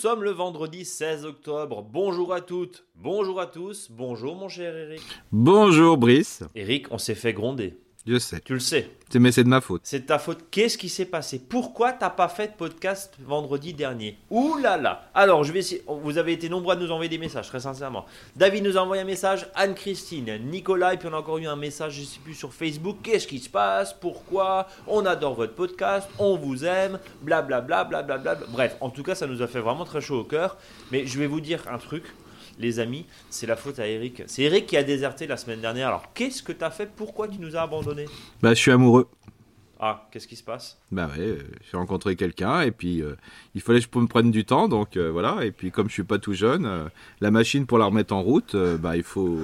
[0.00, 1.82] sommes le vendredi 16 octobre.
[1.82, 5.02] Bonjour à toutes, bonjour à tous, bonjour mon cher Eric.
[5.30, 6.42] Bonjour Brice.
[6.54, 7.78] Eric, on s'est fait gronder.
[8.06, 8.40] Je sais.
[8.40, 8.90] Tu le sais.
[9.14, 9.82] Mais c'est de ma faute.
[9.84, 10.46] C'est de ta faute.
[10.50, 11.38] Qu'est-ce qui s'est passé?
[11.38, 14.16] Pourquoi t'as pas fait de podcast vendredi dernier?
[14.30, 15.82] Ouh là là Alors, je vais essayer.
[15.86, 18.06] Vous avez été nombreux à nous envoyer des messages, très sincèrement.
[18.36, 21.56] David nous a envoyé un message, Anne-Christine, Nicolas, et puis on a encore eu un
[21.56, 22.98] message, je sais plus, sur Facebook.
[23.02, 23.92] Qu'est-ce qui se passe?
[23.92, 24.68] Pourquoi?
[24.86, 28.36] On adore votre podcast, on vous aime, blablabla, blablabla.
[28.48, 30.56] Bref, en tout cas, ça nous a fait vraiment très chaud au cœur.
[30.92, 32.04] Mais je vais vous dire un truc
[32.60, 34.22] les amis, c'est la faute à Eric.
[34.26, 35.88] C'est Eric qui a déserté la semaine dernière.
[35.88, 36.88] Alors, qu'est-ce que tu as fait?
[36.94, 38.06] Pourquoi tu nous as abandonnés?
[38.42, 39.08] Bah, je suis amoureux.
[39.82, 40.78] Ah, qu'est-ce qui se passe?
[40.92, 43.16] Bah ouais, euh, j'ai rencontré quelqu'un et puis euh,
[43.54, 45.42] il fallait que je me prenne du temps, donc euh, voilà.
[45.42, 46.90] Et puis comme je suis pas tout jeune,
[47.22, 49.38] la machine pour la remettre en route, bah il faut,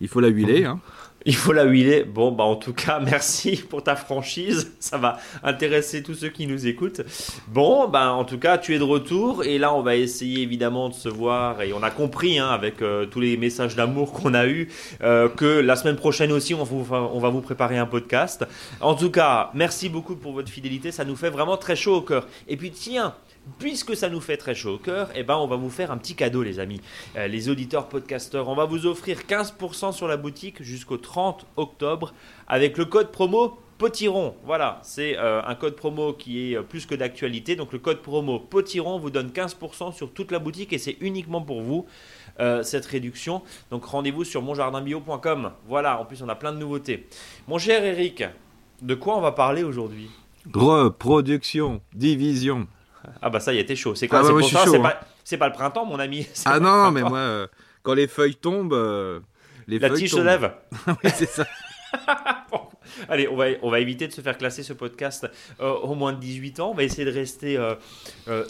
[0.00, 0.64] il faut la huiler.
[0.64, 0.80] Hein.
[1.26, 2.04] Il faut la huiler.
[2.04, 4.72] Bon, bah en tout cas, merci pour ta franchise.
[4.80, 7.02] Ça va intéresser tous ceux qui nous écoutent.
[7.48, 9.44] Bon, bah en tout cas, tu es de retour.
[9.44, 11.60] Et là, on va essayer évidemment de se voir.
[11.60, 14.68] Et on a compris, hein, avec euh, tous les messages d'amour qu'on a eus,
[15.02, 18.46] euh, que la semaine prochaine aussi, on, on va vous préparer un podcast.
[18.80, 20.90] En tout cas, merci beaucoup pour votre fidélité.
[20.90, 22.26] Ça nous fait vraiment très chaud au cœur.
[22.48, 23.14] Et puis, tiens,
[23.58, 25.98] puisque ça nous fait très chaud au cœur, eh ben on va vous faire un
[25.98, 26.80] petit cadeau les amis.
[27.16, 32.14] Euh, les auditeurs podcasteurs, on va vous offrir 15% sur la boutique jusqu'au 30 octobre
[32.48, 34.34] avec le code promo Potiron.
[34.44, 37.56] Voilà, c'est euh, un code promo qui est euh, plus que d'actualité.
[37.56, 41.42] Donc le code promo Potiron vous donne 15% sur toute la boutique et c'est uniquement
[41.42, 41.86] pour vous
[42.62, 43.42] cette réduction.
[43.70, 45.52] Donc rendez-vous sur monjardinbio.com.
[45.68, 47.06] Voilà, en plus on a plein de nouveautés.
[47.48, 48.24] Mon cher Eric,
[48.80, 50.08] de quoi on va parler aujourd'hui?
[50.54, 52.66] Reproduction, division.
[53.22, 53.94] Ah bah ça y t'es chaud.
[53.94, 54.80] C'est quoi ah bah C'est hein.
[54.80, 56.26] pas, pas, le printemps, mon ami.
[56.44, 57.46] Ah non, mais moi, euh,
[57.82, 59.20] quand les feuilles tombent, euh,
[59.66, 60.52] les La tige se lève.
[60.86, 61.46] oui, c'est ça.
[63.08, 66.12] Allez, on va, on va éviter de se faire classer ce podcast euh, au moins
[66.12, 66.70] de 18 ans.
[66.70, 67.58] On va essayer de rester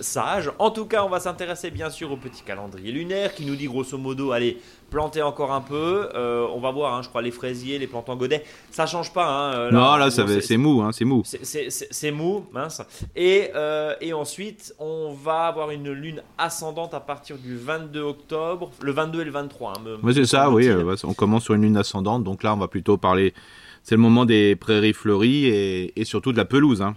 [0.01, 0.51] sage.
[0.59, 3.67] En tout cas, on va s'intéresser bien sûr au petit calendrier lunaire qui nous dit
[3.67, 4.59] grosso modo, allez,
[4.91, 6.11] planter encore un peu.
[6.15, 8.45] Euh, on va voir, hein, je crois, les fraisiers, les plantes en godet.
[8.71, 9.27] Ça change pas.
[9.27, 10.83] Hein, euh, non, là, c'est mou.
[10.83, 11.23] Hein, c'est mou.
[11.25, 12.83] C'est mou, mince.
[13.17, 18.71] Et, euh, et ensuite, on va avoir une lune ascendante à partir du 22 octobre,
[18.83, 19.75] le 22 et le 23.
[20.03, 20.69] oui, c'est ça, oui.
[21.05, 22.25] on commence sur une lune ascendante.
[22.25, 23.33] Donc là, on va plutôt parler.
[23.83, 26.83] C'est le moment des prairies fleuries et, et surtout de la pelouse.
[26.83, 26.97] Hein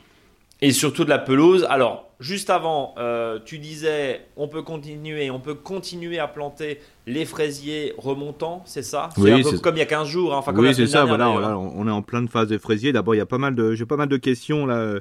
[0.64, 1.68] et surtout de la pelouse.
[1.70, 7.26] Alors, juste avant, euh, tu disais, on peut continuer, on peut continuer à planter les
[7.26, 9.10] fraisiers remontants, c'est ça?
[9.18, 10.34] Oui, c'est comme il y a 15 jours.
[10.34, 11.04] Hein, enfin, oui, c'est ça.
[11.04, 12.94] Voilà, on est en pleine phase des fraisiers.
[12.94, 15.00] D'abord, il y a pas mal de, j'ai pas mal de questions là euh,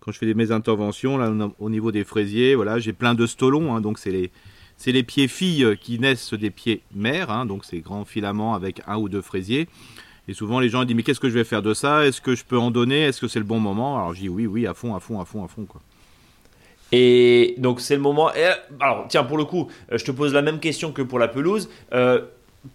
[0.00, 2.56] quand je fais mes interventions là au niveau des fraisiers.
[2.56, 3.74] Voilà, j'ai plein de stolons.
[3.74, 4.32] Hein, donc c'est les
[4.76, 8.82] c'est les pieds filles qui naissent des pieds mères, hein, donc ces grands filaments avec
[8.88, 9.68] un ou deux fraisiers.
[10.26, 12.06] Et souvent, les gens disent Mais qu'est-ce que je vais faire de ça?
[12.06, 13.02] Est-ce que je peux en donner?
[13.02, 13.96] Est-ce que c'est le bon moment?
[13.96, 15.64] Alors, je dis Oui, oui, à fond, à fond, à fond, à fond.
[15.64, 15.80] Quoi.
[16.92, 18.30] Et donc, c'est le moment.
[18.80, 21.28] alors, tiens, pour le coup, euh, je te pose la même question que pour la
[21.28, 21.68] pelouse.
[21.92, 22.22] Euh,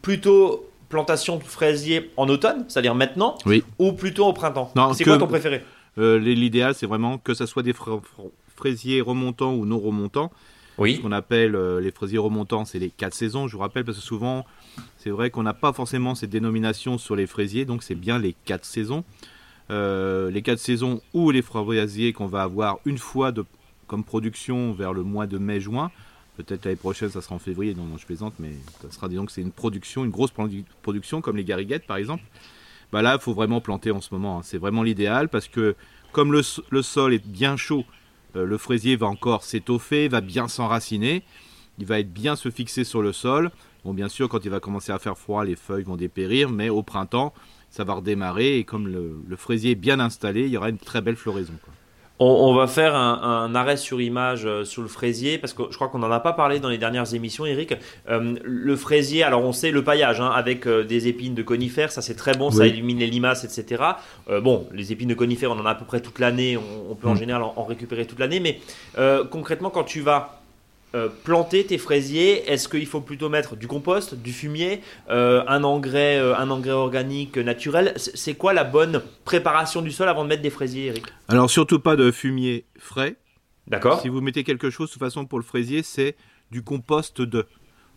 [0.02, 3.64] plutôt plantation de fraisiers en automne, c'est-à-dire maintenant, oui.
[3.78, 4.72] ou plutôt au printemps?
[4.94, 5.64] C'est quoi ton préféré?
[5.98, 7.74] euh, L'idéal, c'est vraiment que ce soit des
[8.56, 10.32] fraisiers remontants ou non remontants.
[10.80, 14.04] Ce qu'on appelle les fraisiers remontants, c'est les quatre saisons, je vous rappelle, parce que
[14.04, 14.46] souvent,
[14.98, 18.34] c'est vrai qu'on n'a pas forcément cette dénomination sur les fraisiers, donc c'est bien les
[18.46, 19.04] quatre saisons.
[19.72, 23.46] Euh, les quatre saisons ou les fraisiers qu'on va avoir une fois de,
[23.86, 25.92] comme production vers le mois de mai-juin.
[26.38, 28.52] Peut-être l'année prochaine, ça sera en février, non, je plaisante, mais
[28.82, 30.32] ça sera, disons que c'est une production, une grosse
[30.82, 32.24] production, comme les gariguettes par exemple.
[32.92, 34.40] Bah là, il faut vraiment planter en ce moment.
[34.40, 34.42] Hein.
[34.44, 35.76] C'est vraiment l'idéal parce que
[36.12, 36.42] comme le,
[36.82, 37.99] sol est bien chaud, euh,
[38.36, 41.24] le fraisier va encore s'étoffer, va bien s'enraciner,
[41.80, 43.52] il va être bien se fixer sur le sol.
[43.86, 46.70] Bon, bien sûr, quand il va commencer à faire froid, les feuilles vont dépérir, mais
[46.70, 47.34] au printemps,
[47.70, 51.02] ça va redémarrer et comme le, fraisier est bien installé, il y aura une très
[51.02, 51.54] belle floraison.
[52.22, 55.88] On, va faire un, arrêt sur image euh, sur le fraisier parce que je crois
[55.88, 57.76] qu'on n'en a pas parlé dans les dernières émissions, Eric.
[58.10, 61.94] Euh, le fraisier, alors on sait le paillage hein, avec euh, des épines de conifères,
[61.94, 63.84] ça c'est très bon, ça élimine les limaces, etc.
[64.42, 67.08] bon, les épines de conifères, on en a à peu près toute l'année, on, peut
[67.08, 67.20] en mm.
[67.20, 68.60] général en récupérer toute l'année, mais
[69.30, 70.39] concrètement, quand tu vas
[70.96, 74.82] euh, planter tes fraisiers, est-ce qu'il faut plutôt mettre du compost, du fumier,
[75.12, 77.94] euh, un, engrais, euh, un engrais organique naturel?
[77.98, 81.06] C'est quoi la bonne préparation du sol avant de mettre des fraisiers, Eric?
[81.28, 83.18] Alors surtout pas de fumier frais.
[83.68, 84.02] D'accord.
[84.02, 86.16] Si vous mettez quelque chose, de toute façon pour le fraisier, c'est
[86.50, 87.46] du compost de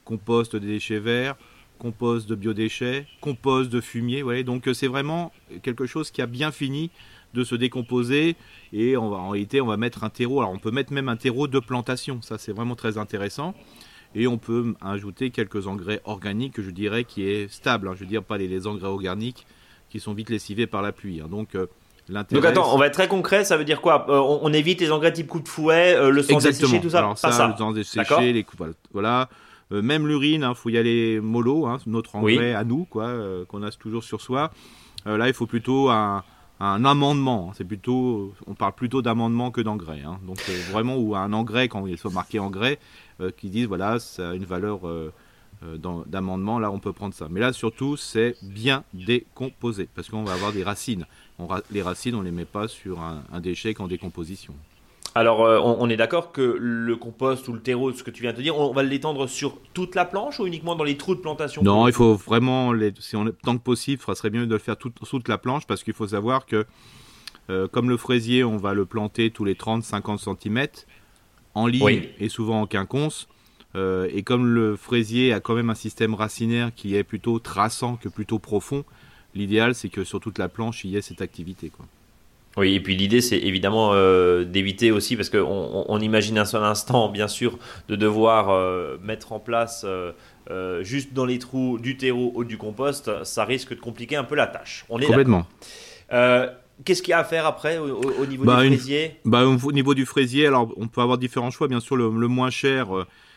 [0.05, 1.37] compost des déchets verts,
[1.79, 4.21] compost de biodéchets, compost de fumier.
[4.21, 6.91] Voyez donc c'est vraiment quelque chose qui a bien fini
[7.34, 8.37] de se décomposer
[8.73, 10.40] et on va, en réalité on va mettre un terreau.
[10.40, 13.55] Alors on peut mettre même un terreau de plantation, ça c'est vraiment très intéressant.
[14.14, 17.88] Et on peut ajouter quelques engrais organiques, je dirais, qui est stable.
[17.88, 17.93] Hein.
[17.94, 19.46] Je veux dire pas les, engrais organiques
[19.88, 21.23] qui sont vite lessivés par la pluie.
[21.23, 21.29] Hein.
[21.31, 21.67] Donc euh,
[22.11, 24.06] Donc attends, on va être très concret, ça veut dire quoi?
[24.08, 26.99] On, évite les engrais type coup de fouet, le sang desséché, tout ça?
[26.99, 27.49] Alors ça, ça.
[27.49, 28.62] le sang desséché, les coups,
[28.93, 29.31] voilà.
[29.70, 33.14] même l'urine, il hein, faut y aller mollo, hein, notre engrais à nous, quoi,
[33.49, 34.50] qu'on a toujours sur soi.
[35.06, 36.23] là, il faut plutôt un,
[36.62, 37.49] un amendement.
[37.49, 37.55] Hein.
[37.56, 40.03] C'est plutôt, on parle plutôt d'amendement que d'engrais.
[40.03, 40.20] Hein.
[40.26, 42.79] Donc euh, vraiment ou un engrais quand il soit marqué engrais,
[43.20, 45.12] euh, qui disent voilà ça a une valeur euh,
[46.06, 46.59] d'amendement.
[46.59, 47.26] Là on peut prendre ça.
[47.31, 51.06] Mais là surtout c'est bien décomposé parce qu'on va avoir des racines.
[51.70, 54.55] les racines on les met pas sur un, un déchet qu'en décomposition.
[55.14, 58.32] Alors, euh, on, est d'accord que le compost ou le terreau, ce que tu viens
[58.32, 61.20] de dire, on va l'étendre sur toute la planche ou uniquement dans les trous de
[61.20, 61.62] plantation?
[61.62, 64.79] Non, il faut vraiment, si on, tant que possible, ce serait mieux de le faire
[64.79, 66.64] tout, toute la planche parce qu'il faut savoir que,
[67.50, 70.67] euh, comme le fraisier, on va le planter tous les 30-50 cm
[71.55, 73.29] en ligne et souvent en quinconce.
[73.75, 77.97] Euh, et comme le fraisier a quand même un système racinaire qui est plutôt traçant
[77.97, 78.85] que plutôt profond,
[79.35, 81.70] l'idéal c'est que sur toute la planche il y ait cette activité.
[81.70, 81.87] Quoi.
[82.57, 86.63] Oui, et puis l'idée, c'est évidemment euh, d'éviter aussi, parce qu'on on, imagine un seul
[86.63, 87.59] instant, bien sûr,
[87.89, 92.59] de devoir euh, mettre en place euh, juste dans les trous du terreau ou du
[92.59, 94.85] compost, ça risque de compliquer un peu la tâche.
[94.91, 95.47] On est Complètement.
[96.85, 99.95] Qu'est-ce qu'il y a à faire après au, niveau bah, du fraisier bah, Au niveau
[99.95, 101.69] du fraisier, alors on peut avoir différents choix.
[101.69, 102.89] Bien sûr, le, le moins cher,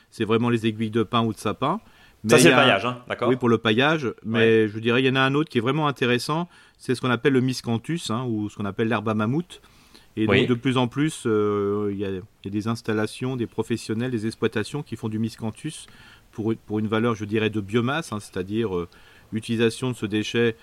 [0.09, 1.79] c'est vraiment les aiguilles de pin ou de sapin
[2.27, 4.13] ça, c'est le paillage, hein, d'accord Oui, pour le paillage.
[4.23, 6.49] Mais je dirais, il y en a un autre qui est vraiment intéressant.
[6.77, 9.61] C'est ce qu'on appelle le miscanthus, hein, ou ce qu'on appelle l'herbe à mammouth.
[10.17, 14.25] Et donc, de plus en plus, euh, il y, a des installations, des professionnels, des
[14.25, 15.87] exploitations qui font du miscanthus
[16.31, 18.87] pour, pour une valeur, je dirais, de biomasse, hein, c'est-à-dire euh,
[19.33, 20.55] utilisation de ce déchet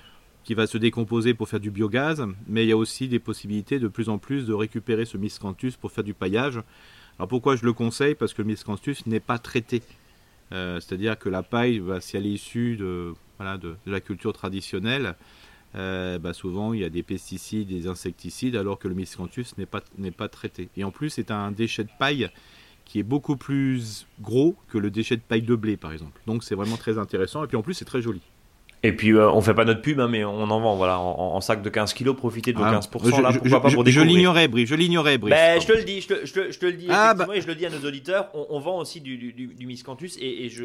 [0.45, 2.27] qui va se décomposer pour faire du biogaz.
[2.49, 5.73] Mais il y a aussi des possibilités de plus en plus de récupérer ce miscanthus
[5.79, 6.61] pour faire du paillage.
[7.19, 8.15] Alors pourquoi je le conseille?
[8.15, 9.83] Parce que le miscanthus n'est pas traité.
[10.53, 13.15] Euh, c'est-à-dire que la paille, si elle est issue de,
[13.87, 15.17] la culture traditionnelle,
[15.75, 19.67] euh, bah, souvent il y a des pesticides, des insecticides, alors que le miscanthus n'est
[19.67, 20.69] pas, n'est pas traité.
[20.77, 22.31] Et en plus, c'est un déchet de paille
[22.85, 26.21] qui est beaucoup plus gros que le déchet de paille de blé, par exemple.
[26.27, 27.45] Donc c'est vraiment très intéressant.
[27.45, 28.21] Et puis en plus, c'est très joli.
[28.85, 31.41] Et puis, euh, on fait pas notre pub, hein, mais on en vend, voilà, en,
[31.41, 34.01] sac de 15 kilos, profitez de vos 15%, ah, là, pourquoi je, pas pour Je
[34.01, 35.35] l'ignorais, Brice, je l'ignorais, Brice.
[35.35, 37.29] Ben, je te le dis, je te, je te, je te le dis, ah, bah.
[37.33, 40.47] et je le dis à nos auditeurs, on, vend aussi du, du, du, miscanthus, et,
[40.47, 40.65] et je,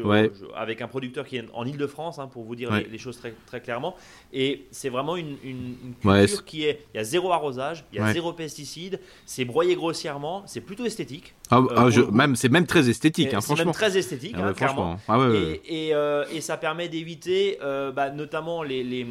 [0.56, 3.60] avec un producteur qui est en Ile-de-France, hein, pour vous dire les, choses très, très
[3.60, 3.94] clairement,
[4.32, 8.02] et c'est vraiment une, une, culture qui est, il y a zéro arrosage, il y
[8.02, 11.34] a zéro pesticide, c'est broyé grossièrement, c'est plutôt esthétique.
[11.50, 13.56] Ah, euh, je, même, c'est même très esthétique, hein, franchement.
[13.56, 14.98] C'est même très esthétique, hein, clairement.
[15.32, 19.06] Et, et, euh, et, ça permet d'éviter, euh, notamment les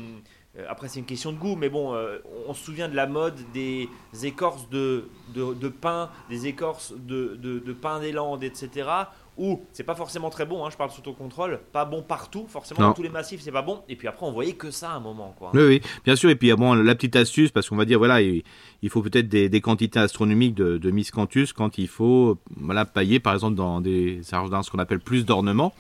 [0.58, 2.18] euh, après, c'est une question de goût, mais bon, euh,
[2.48, 3.90] on se souvient de la mode des
[4.24, 8.90] écorces de, de, pain, des écorces de, de, pain des Landes, etc.
[9.38, 12.48] Où c'est pas forcément très bon, hein, je parle sous ton contrôle, pas bon partout,
[12.50, 13.84] forcément dans tous les massifs c'est pas bon.
[13.88, 15.36] Et puis après on voyait que ça à un moment.
[15.38, 15.52] Quoi.
[15.54, 16.32] Oui, oui, bien sûr.
[16.32, 18.44] Et puis bon, la petite astuce, parce qu'on va dire voilà, il,
[18.90, 23.56] faut peut-être des, quantités astronomiques de, de miscanthus quand il faut voilà, pailler par exemple
[23.56, 25.72] dans, des, dans ce qu'on appelle plus d'ornements.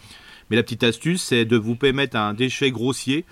[0.49, 3.25] Mais la petite astuce, c'est de vous permettre un déchet grossier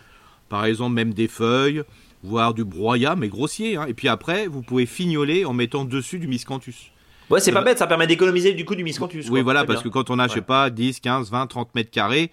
[0.50, 1.84] par exemple même des feuilles,
[2.24, 3.78] voire du broyat, mais grossier.
[3.78, 3.86] Hein.
[3.88, 6.92] Et puis après, vous pouvez fignoler en mettant dessus du miscanthus.
[7.30, 9.26] Ouais, c'est pas bête, ça permet d'économiser du coup du miscanthus.
[9.30, 11.90] Oui, voilà, parce que quand on a, je sais pas, 10, 15, 20, 30 mètres
[11.90, 12.30] carrés,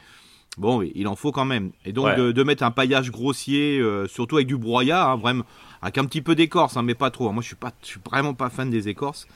[0.58, 1.72] bon, il en faut quand même.
[1.86, 5.44] Et donc de, mettre un paillage grossier, euh, surtout avec du broyat, hein, vraiment,
[5.80, 7.32] avec un petit peu d'écorce, hein, mais pas trop.
[7.32, 9.26] Moi, je suis pas, je suis vraiment pas fan des écorces.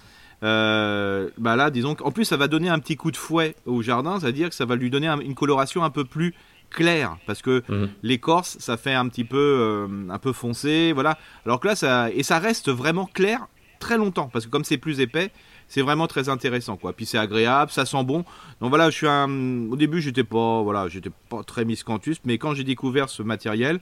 [0.42, 3.82] Euh, bah là, disons qu'en plus, ça va donner un petit coup de fouet au
[3.82, 6.34] jardin, c'est-à-dire que ça va lui donner une coloration un peu plus
[6.70, 7.88] clair parce que mhm.
[8.02, 12.10] l'écorce ça fait un petit peu euh, un peu foncé voilà alors que là ça
[12.10, 13.46] et ça reste vraiment clair
[13.78, 15.30] très longtemps parce que comme c'est plus épais
[15.68, 18.24] c'est vraiment très intéressant quoi puis c'est agréable ça sent bon
[18.60, 22.36] donc voilà je suis un au début j'étais pas voilà j'étais pas très miscanthus mais
[22.36, 23.78] quand j'ai découvert ce matériel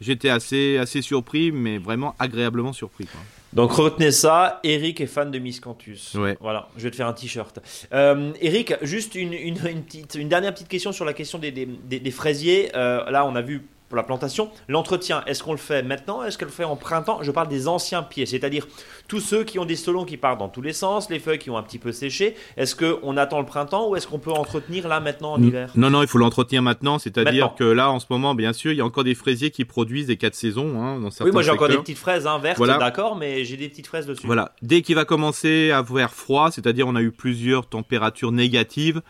[0.00, 3.20] j'étais assez assez surpris mais vraiment agréablement surpris quoi.
[3.52, 6.14] Donc retenez ça, Eric est fan de Miscanthus.
[6.14, 6.36] Ouais.
[6.40, 7.58] Voilà, je vais te faire un t-shirt.
[7.92, 11.66] Euh, Eric, juste une, une, petite, une dernière petite question sur la question des, des,
[11.66, 12.70] des, fraisiers.
[12.74, 14.48] Euh, là, on a vu pour la plantation.
[14.68, 17.18] L'entretien, est-ce qu'on le fait maintenant Est-ce qu'on le fait en printemps?
[17.20, 18.66] Je parle des anciens pieds, c'est-à-dire
[19.06, 21.50] tous ceux qui ont des stolons qui partent dans tous les sens, les feuilles qui
[21.50, 22.34] ont un petit peu séché.
[22.56, 25.72] Est-ce qu'on attend le printemps ou est-ce qu'on peut entretenir là maintenant en hiver?
[25.74, 26.98] Non, non, il faut l'entretenir maintenant.
[26.98, 29.66] C'est-à-dire que là, en ce moment, bien sûr, il y a encore des fraisiers qui
[29.66, 30.82] produisent des quatre saisons.
[30.82, 33.58] Hein, dans certains oui, moi j'ai encore des petites fraises hein, vertes, d'accord, mais j'ai
[33.58, 34.26] des petites fraises dessus.
[34.26, 34.52] Voilà.
[34.62, 39.02] Dès qu'il va commencer à faire froid, c'est-à-dire on a eu plusieurs températures négatives,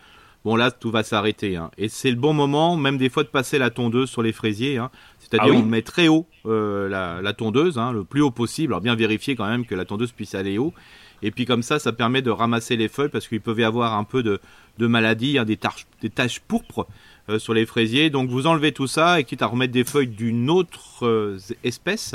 [0.45, 1.55] bon là tout va s'arrêter.
[1.55, 1.71] Hein.
[1.77, 4.77] Et c'est le bon moment, même des fois, de passer la tondeuse sur les fraisiers.
[4.77, 4.89] Hein.
[5.19, 8.73] C'est-à-dire ah on met très haut euh, la, tondeuse, hein, le plus haut possible.
[8.73, 10.73] Alors bien vérifier quand même que la tondeuse puisse aller haut.
[11.21, 13.93] Et puis comme ça, ça permet de ramasser les feuilles parce qu'il peut y avoir
[13.97, 14.41] un peu de,
[14.77, 15.57] de maladie, hein, des,
[16.01, 16.85] des taches pourpres
[17.29, 18.09] euh, sur les fraisiers.
[18.09, 22.13] Donc vous enlevez tout ça et quitte à remettre des feuilles d'une autre euh, espèce,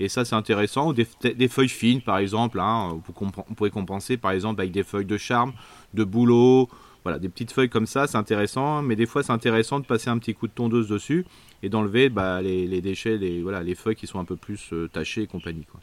[0.00, 0.88] Et ça, c'est intéressant.
[0.88, 2.58] Ou des, des, feuilles fines, par exemple.
[2.58, 5.52] Hein, on pourrait compenser, par exemple, avec des feuilles de charme,
[5.94, 6.68] de bouleau.
[7.04, 8.82] Voilà, des petites feuilles comme ça, c'est intéressant.
[8.82, 11.24] Mais des fois, c'est intéressant de passer un petit coup de tondeuse dessus
[11.62, 14.88] et d'enlever bah, les, déchets, les, voilà, les feuilles qui sont un peu plus euh,
[14.92, 15.64] tachées et compagnie.
[15.64, 15.80] Quoi.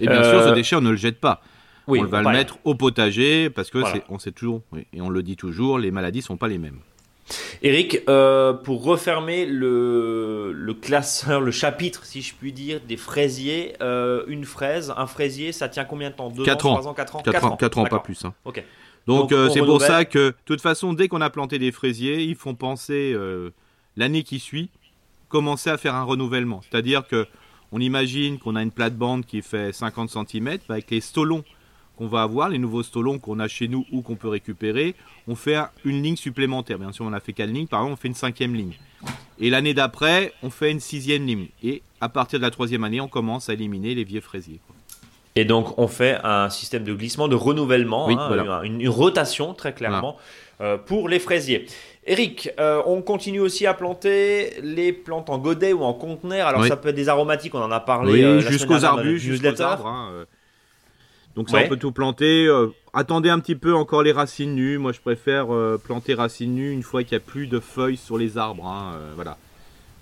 [0.00, 1.42] Et bien sûr, ce euh, déchet, on ne le jette pas.
[1.86, 3.78] Oui, on va le mettre au potager parce que
[4.08, 6.78] on sait toujours, et on le dit toujours, les maladies sont pas les mêmes.
[7.62, 13.74] Eric, euh, pour refermer le, le, classeur, le chapitre, si je puis dire, des fraisiers,
[13.80, 16.28] euh, une fraise, un fraisier, ça tient combien de temps?
[16.30, 17.22] 2 ans, 3 ans, 4 ans?
[17.22, 18.24] 4, ans, 4 ans pas plus.
[18.24, 18.34] Hein.
[19.06, 22.22] Donc euh, c'est pour ça que, de toute façon, dès qu'on a planté des fraisiers,
[22.22, 23.16] ils font penser
[23.96, 24.70] l'année qui suit,
[25.28, 26.60] commencer à faire un renouvellement.
[26.62, 27.26] C'est-à-dire que
[27.72, 31.42] on imagine qu'on a une plate-bande qui fait 50 cm, avec les stolons
[31.96, 34.94] qu'on va avoir, les nouveaux stolons qu'on a chez nous ou qu'on peut récupérer,
[35.26, 36.78] on fait une ligne supplémentaire.
[36.78, 38.74] Bien sûr, on a fait quatre lignes, par exemple, on fait une cinquième ligne.
[39.38, 41.48] Et l'année d'après, on fait une sixième ligne.
[41.62, 44.60] Et à partir de la troisième année, on commence à éliminer les vieux fraisiers.
[45.34, 50.16] Et donc, on fait un système de glissement, de renouvellement, hein, une, rotation, très clairement,
[50.60, 51.66] euh, pour les fraisiers.
[52.04, 56.48] Eric, euh, on continue aussi à planter les plantes en godet ou en conteneur.
[56.48, 59.62] Alors, ça peut être des aromatiques, on en a parlé oui, euh, jusqu'aux arbustes, jusqu'aux
[59.62, 59.86] arbres.
[59.86, 60.26] Hein,
[61.34, 62.48] donc ça, on peut tout planter.
[62.92, 64.76] Attendez un petit peu encore les racines nues.
[64.76, 65.46] Moi, je préfère
[65.82, 68.66] planter racines nues une fois qu'il n'y a plus de feuilles sur les arbres.
[68.66, 69.38] Hein, voilà.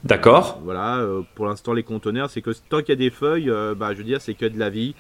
[0.02, 0.58] D'accord.
[0.64, 1.06] voilà.
[1.36, 4.04] pour l'instant, les conteneurs, c'est que tant qu'il y a des feuilles, bah, je veux
[4.04, 4.96] dire, c'est que de la vie.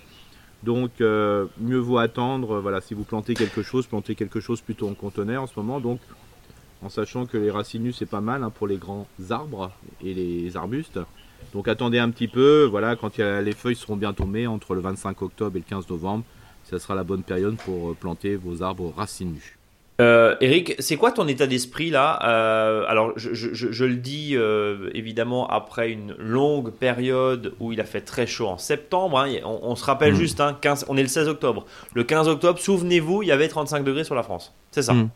[0.62, 2.60] Donc, mieux vaut attendre.
[2.60, 5.80] voilà, si vous plantez quelque chose, plantez quelque chose plutôt en conteneur en ce moment.
[5.80, 6.00] Donc,
[6.82, 9.70] en sachant que les racines nues, c'est pas mal hein, pour les grands arbres
[10.02, 10.98] et les arbustes.
[11.52, 15.20] Donc attendez un petit peu, voilà, quand les feuilles seront bien tombées, entre le 25
[15.22, 16.24] octobre et le 15 novembre,
[16.64, 19.59] ça sera la bonne période pour euh, planter vos arbres racines nues.
[20.00, 24.36] Euh, Eric, c'est quoi ton état d'esprit là euh, Alors, je, le dis
[24.94, 29.20] évidemment après une longue période où il a fait très chaud en septembre.
[29.20, 30.16] Hein, on, se rappelle mm.
[30.16, 31.66] juste, hein, on est le 16 octobre.
[31.94, 34.54] Le 15 octobre, souvenez-vous, il y avait 35 degrés sur la France.
[34.70, 34.94] C'est ça.
[34.94, 35.10] Mm.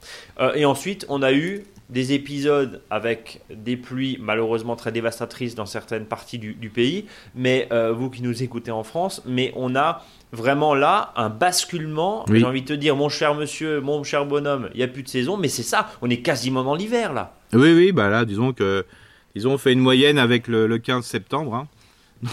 [0.55, 6.07] et ensuite, on a eu des épisodes avec des pluies malheureusement très dévastatrices dans certaines
[6.07, 10.03] parties du, pays, mais euh, vous qui nous écoutez en France, mais on a
[10.35, 12.25] vraiment là un basculement.
[12.31, 15.03] J'ai envie de te dire, mon cher monsieur, mon cher bonhomme, il n'y a plus
[15.03, 17.35] de saison, mais c'est ça, on est quasiment dans l'hiver là.
[17.53, 18.85] Oui, oui, bah là, disons que
[19.35, 21.55] ils ont fait une moyenne avec le, 15 septembre.
[21.55, 21.69] Hein.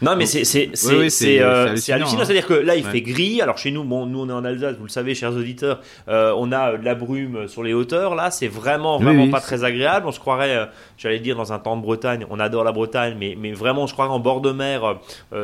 [0.00, 2.06] Non, mais c'est euh, hallucinant.
[2.06, 2.24] Hein.
[2.24, 3.42] C'est-à-dire que là, il fait gris.
[3.42, 6.32] Alors chez nous, bon, nous on est en Alsace, vous le savez, chers auditeurs, euh,
[6.36, 8.14] on a de la brume sur les hauteurs.
[8.14, 10.06] Là, c'est vraiment vraiment pas très agréable.
[10.06, 10.66] On se croirait, euh,
[10.98, 12.26] j'allais dire, dans un temps de Bretagne.
[12.28, 14.98] On adore la Bretagne, mais mais vraiment, se croirait en bord de mer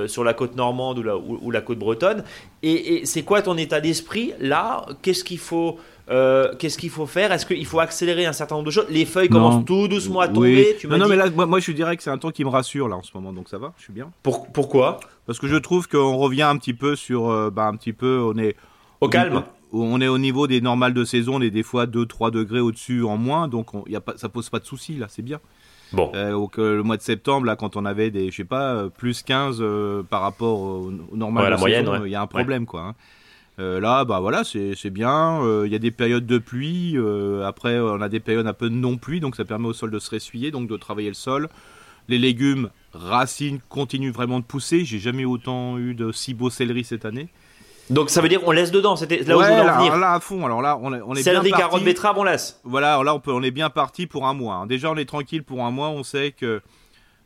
[0.06, 2.24] sur la côte normande ou la ou, la côte bretonne.
[2.62, 4.86] Et, et c'est quoi ton état d'esprit là?
[5.02, 5.78] Qu'est-ce qu'il faut
[6.10, 7.32] euh, qu'est-ce qu'il faut faire?
[7.32, 8.86] Est-ce qu'il faut accélérer un certain nombre de choses?
[8.90, 10.76] Les feuilles commencent tout doucement à tomber.
[10.88, 12.96] non, non mais là, moi, je dirais que c'est un temps qui me rassure là
[12.96, 14.10] en ce moment, donc ça va, je suis bien.
[14.22, 15.00] pourquoi?
[15.26, 18.20] Parce que je trouve qu'on revient un petit peu sur, euh, bah, un petit peu,
[18.22, 18.56] on est
[19.00, 19.44] au calme.
[19.76, 23.02] On est au niveau des normales de saison, on est des fois 2-3 degrés au-dessus
[23.04, 25.40] en moins, donc on, y a pas, ça pose pas de soucis là, c'est bien.
[25.92, 26.10] Bon.
[26.14, 29.62] Euh, le mois de septembre, là, quand on avait des, je sais pas, plus 15
[30.08, 32.82] par rapport au, normal de la moyenne, il y a un problème, quoi.
[32.82, 32.94] Hein.
[33.60, 35.40] Euh, là, bah voilà, c'est bien.
[35.42, 36.94] Euh, il y a des périodes de pluie.
[36.96, 39.90] Euh, après, on a des périodes un peu de non-pluie, donc ça permet au sol
[39.90, 41.48] de se ressuyer, donc de travailler le sol.
[42.08, 44.84] Les légumes, racines, continuent vraiment de pousser.
[44.84, 47.28] J'ai jamais autant eu de si beau céleri cette année.
[47.90, 49.96] Donc ça veut dire qu'on laisse dedans, c'était là où je voulais en venir.
[49.96, 52.60] Là, à fond, alors là on est, on est Céleri, bien carottes, betterave, on laisse.
[52.64, 54.56] Voilà, là on, peut, on est bien parti pour un mois.
[54.56, 54.66] Hein.
[54.66, 56.62] Déjà on est tranquille pour un mois, on sait que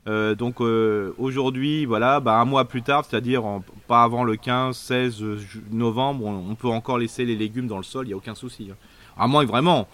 [0.09, 3.43] euh, donc euh, aujourd'hui, voilà, bah, un mois plus tard, c'est-à-dire
[3.87, 5.23] pas avant le 15-16
[5.71, 8.69] novembre, on, peut encore laisser les légumes dans le sol, il n'y a aucun souci.
[8.73, 8.77] Hein.
[9.19, 9.87] À moins vraiment,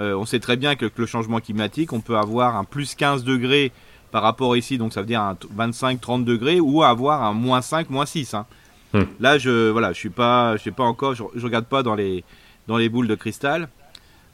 [0.00, 3.22] euh, on sait très bien que, le changement climatique, on peut avoir un plus 15
[3.22, 3.70] degrés
[4.10, 7.90] par rapport ici, donc ça veut dire un 25-30 degrés, ou avoir un moins 5,
[7.90, 8.34] moins 6.
[8.34, 8.46] Hein.
[8.92, 9.04] Hmm.
[9.20, 12.24] Là, je voilà, je suis pas, je sais pas encore, je, regarde pas dans les
[12.66, 13.68] dans les boules de cristal.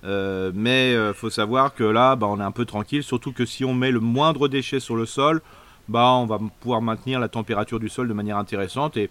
[0.05, 3.45] Euh, mais euh, faut savoir que là, bah, on est un peu tranquille, surtout que
[3.45, 5.43] si on met le moindre déchet sur le sol,
[5.89, 8.97] bah, on va pouvoir maintenir la température du sol de manière intéressante.
[8.97, 9.11] Et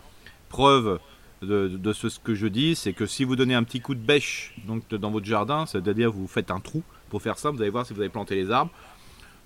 [0.49, 0.99] preuve
[1.41, 4.55] de, ce, que je dis, c'est que si vous donnez un petit coup de bêche
[4.67, 7.85] donc, dans votre jardin, c'est-à-dire vous faites un trou, pour faire ça, vous allez voir
[7.85, 8.71] si vous avez planté les arbres,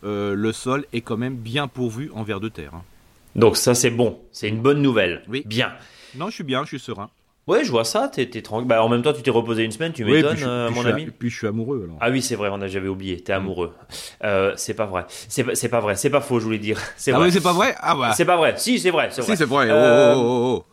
[0.04, 2.74] euh, le sol est quand même bien pourvu en verre de terre.
[2.74, 2.84] Hein.
[3.40, 5.24] Donc ça c'est bon, c'est une bonne nouvelle.
[5.30, 5.44] Oui.
[5.46, 5.72] Bien.
[6.16, 7.10] Non, je suis bien, je suis serein.
[7.48, 8.68] Ouais, je vois ça, t'es, tranquille.
[8.68, 11.04] Bah, en même temps, tu t'es reposé une semaine, tu m'étonnes, euh, mon ami.
[11.04, 11.98] Et puis je suis amoureux alors.
[12.00, 13.38] Ah oui, c'est vrai, on a, j'avais oublié, t'es mm.
[13.38, 13.74] amoureux.
[14.24, 15.06] Euh, c'est pas vrai.
[15.10, 16.80] C'est, pas vrai, c'est pas faux, je voulais dire.
[16.98, 17.32] C'est ah vrai.
[17.32, 17.74] c'est pas vrai?
[17.80, 18.12] Ah bah.
[18.14, 18.54] C'est pas vrai.
[18.58, 19.10] Si, c'est vrai.
[19.12, 19.32] C'est vrai.
[19.32, 19.68] Si, c'est vrai.
[19.72, 20.66] Oh, oh, oh, oh.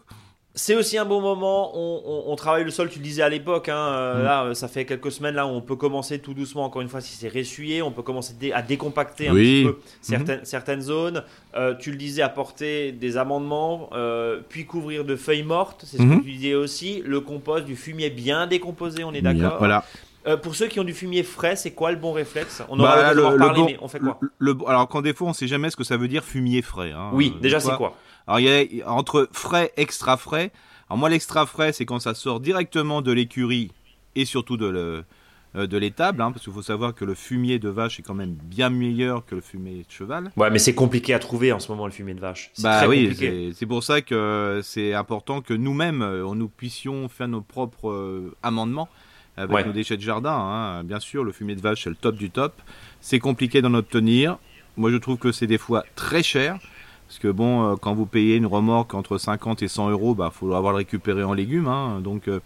[0.58, 1.72] C'est aussi un bon moment.
[1.75, 3.68] On, travaille le sol, tu le disais à l'époque.
[3.68, 4.25] Hein, euh, mm.
[4.25, 6.64] Là, ça fait quelques semaines là où on peut commencer tout doucement.
[6.64, 10.40] Encore une fois, si c'est ressuyé, on peut commencer à décompacter un petit peu certaines,
[10.40, 10.44] mm-hmm.
[10.44, 11.22] certaines zones.
[11.54, 15.84] Euh, tu le disais, apporter des amendements, euh, puis couvrir de feuilles mortes.
[15.86, 16.22] C'est ce que mm-hmm.
[16.22, 17.02] tu disais aussi.
[17.04, 19.56] Le compost, du fumier bien décomposé, on est d'accord.
[19.58, 19.84] Voilà.
[20.42, 22.62] pour ceux qui ont du fumier frais, c'est quoi le bon réflexe?
[22.70, 24.18] On aura bah, le, parler, mais on fait quoi?
[24.68, 26.92] Alors, quand des fois, on sait jamais ce que ça veut dire fumier frais.
[26.92, 27.10] Hein.
[27.12, 27.94] Oui, déjà, c'est quoi?
[28.26, 30.50] Alors il y a entre frais, extra frais.
[30.88, 33.73] Alors moi l'extra frais c'est quand ça sort directement de l'écurie
[34.14, 35.04] et surtout de le,
[35.56, 38.14] euh, de l'étable, hein, parce qu'il faut savoir que le fumier de vache est quand
[38.14, 40.30] même bien meilleur que le fumier de cheval.
[40.37, 42.50] Ouais, mais c'est compliqué à trouver en ce moment le fumier de vache.
[42.59, 47.40] Bah oui, c'est pour ça que c'est important que nous-mêmes, euh, nous puissions faire nos
[47.40, 48.88] propres euh, amendements
[49.38, 50.33] avec nos déchets de jardin.
[50.33, 50.85] Hein.
[50.85, 52.54] Bien sûr, le fumier de vache c'est le top du top.
[53.00, 54.38] C'est compliqué d'en obtenir.
[54.76, 56.59] Moi, je trouve que c'est des fois très cher.
[57.06, 60.30] Parce que bon, euh, quand vous payez une remorque entre 50 et 100 euros, bah
[60.32, 61.68] faut avoir le récupéré en légumes.
[61.68, 62.00] Hein.
[62.00, 62.40] donc euh,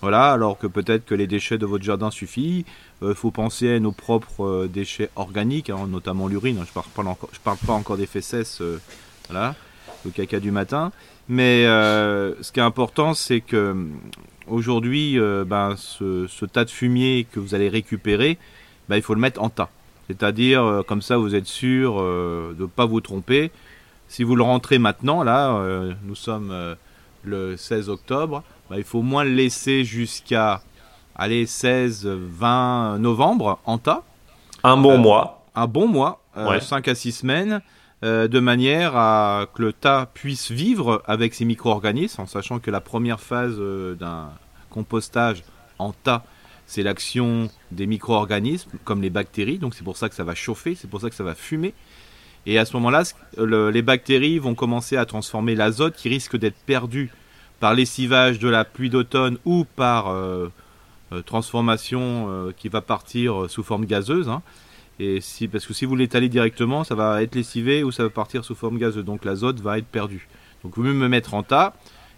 [0.00, 2.64] voilà, alors que peut-être que les déchets de votre jardin suffisent.
[3.02, 6.64] Il euh, faut penser à nos propres déchets organiques, hein, notamment l'urine.
[6.66, 6.86] Je parle
[7.44, 8.62] parle pas encore des fesses,
[9.28, 9.54] voilà,
[10.06, 10.92] le caca du matin.
[11.28, 13.86] Mais ce qui est important, c'est que
[14.46, 18.38] aujourd'hui, ben, ce, tas de fumier que vous allez récupérer,
[18.88, 19.68] ben, il faut le mettre en tas.
[20.08, 23.52] C'est-à-dire, comme ça, vous êtes sûr de ne pas vous tromper.
[24.10, 26.74] Si vous le rentrez maintenant, là, euh, nous sommes euh,
[27.22, 30.62] le 16 octobre, bah, il faut au moins le laisser jusqu'à
[31.14, 34.02] allez, 16, 20 novembre en tas.
[34.64, 35.46] Un bon euh, mois.
[35.54, 37.60] Un bon mois, 5 à 6 semaines,
[38.02, 42.80] de manière à que le tas puisse vivre avec ses micro-organismes, en sachant que la
[42.80, 43.60] première phase
[43.98, 44.30] d'un
[44.70, 45.44] compostage
[45.78, 46.24] en tas,
[46.66, 50.74] c'est l'action des micro-organismes, comme les bactéries, donc c'est pour ça que ça va chauffer,
[50.74, 51.74] c'est pour ça que ça va fumer.
[52.46, 53.02] Et à ce moment-là,
[53.36, 57.10] les bactéries vont commencer à transformer l'azote qui risque d'être perdu
[57.60, 60.48] par lessivage de la pluie d'automne ou par euh,
[61.12, 64.28] euh, transformation euh, qui va partir sous forme gazeuse.
[64.28, 64.42] Hein.
[64.98, 65.20] Et
[65.50, 68.54] parce que si vous l'étalez directement, ça va être lessivé ou ça va partir sous
[68.54, 69.04] forme gazeuse.
[69.04, 70.26] Donc l'azote va être perdu.
[70.64, 71.74] Donc vous mieux me mettre en tas.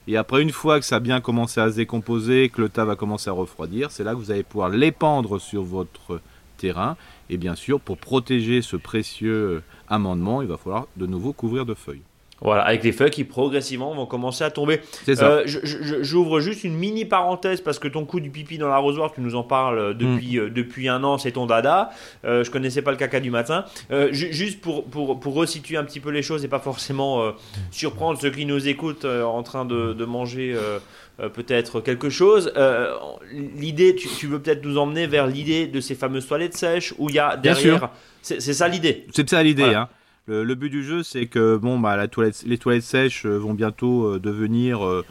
[0.09, 2.85] Et après, une fois que ça a bien commencé à se décomposer, que le tas
[2.85, 6.21] va commencer à refroidir, c'est là que vous allez pouvoir l'épandre sur votre
[6.57, 6.97] terrain.
[7.31, 11.75] Et bien sûr, pour protéger ce précieux amendement, il va falloir de nouveau couvrir de
[11.75, 12.03] feuilles.
[12.43, 14.81] Voilà, avec les feuilles qui progressivement vont commencer à tomber.
[15.05, 15.27] C'est ça.
[15.27, 19.21] Euh, j'ouvre juste une mini parenthèse parce que ton coup du pipi dans l'arrosoir, tu
[19.21, 20.41] nous en parles euh, depuis, mm.
[20.41, 21.91] euh, depuis un an, c'est ton dada.
[22.25, 23.65] Euh, je connaissais pas le caca du matin.
[24.11, 27.33] juste pour, pour, pour, resituer un petit peu les choses et pas forcément
[27.71, 30.55] surprendre ceux qui nous écoutent en train de, de manger
[31.19, 32.53] peut-être quelque chose.
[33.57, 37.15] l'idée, tu, veux peut-être nous emmener vers l'idée de ces fameuses toilettes sèches où il
[37.15, 37.91] y a derrière.
[38.21, 39.07] C'est ça l'idée.
[39.13, 39.75] C'est ça l'idée.
[39.75, 39.89] Hein.
[40.29, 43.55] Le, but du jeu, c'est que bon, bah, la toilette, les toilettes sèches euh, vont
[43.55, 45.05] bientôt euh, devenir euh,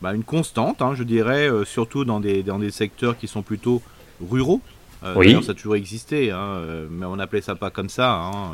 [0.00, 3.82] bah, une constante, hein, je dirais, surtout dans des, dans des secteurs qui sont plutôt
[4.26, 4.62] ruraux.
[5.16, 5.38] oui.
[5.44, 8.14] Ça a toujours existé, hein, mais on appelait ça pas comme ça.
[8.14, 8.52] Hein,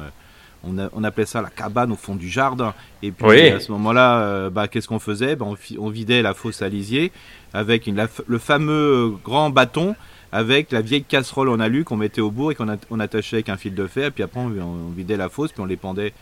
[0.64, 2.74] on, on, appelait ça la cabane au fond du jardin.
[3.02, 5.36] Et puis à ce moment-là, bah, qu'est-ce qu'on faisait?
[5.36, 7.12] Bah, on, on, vidait la fosse à lisier
[7.52, 9.94] avec une, le fameux grand bâton
[10.32, 13.48] avec la vieille casserole en alu qu'on mettait au bout et qu'on on attachait avec
[13.48, 14.12] un fil de fer.
[14.12, 16.12] Puis après, on, vidait la fosse, puis on les pendait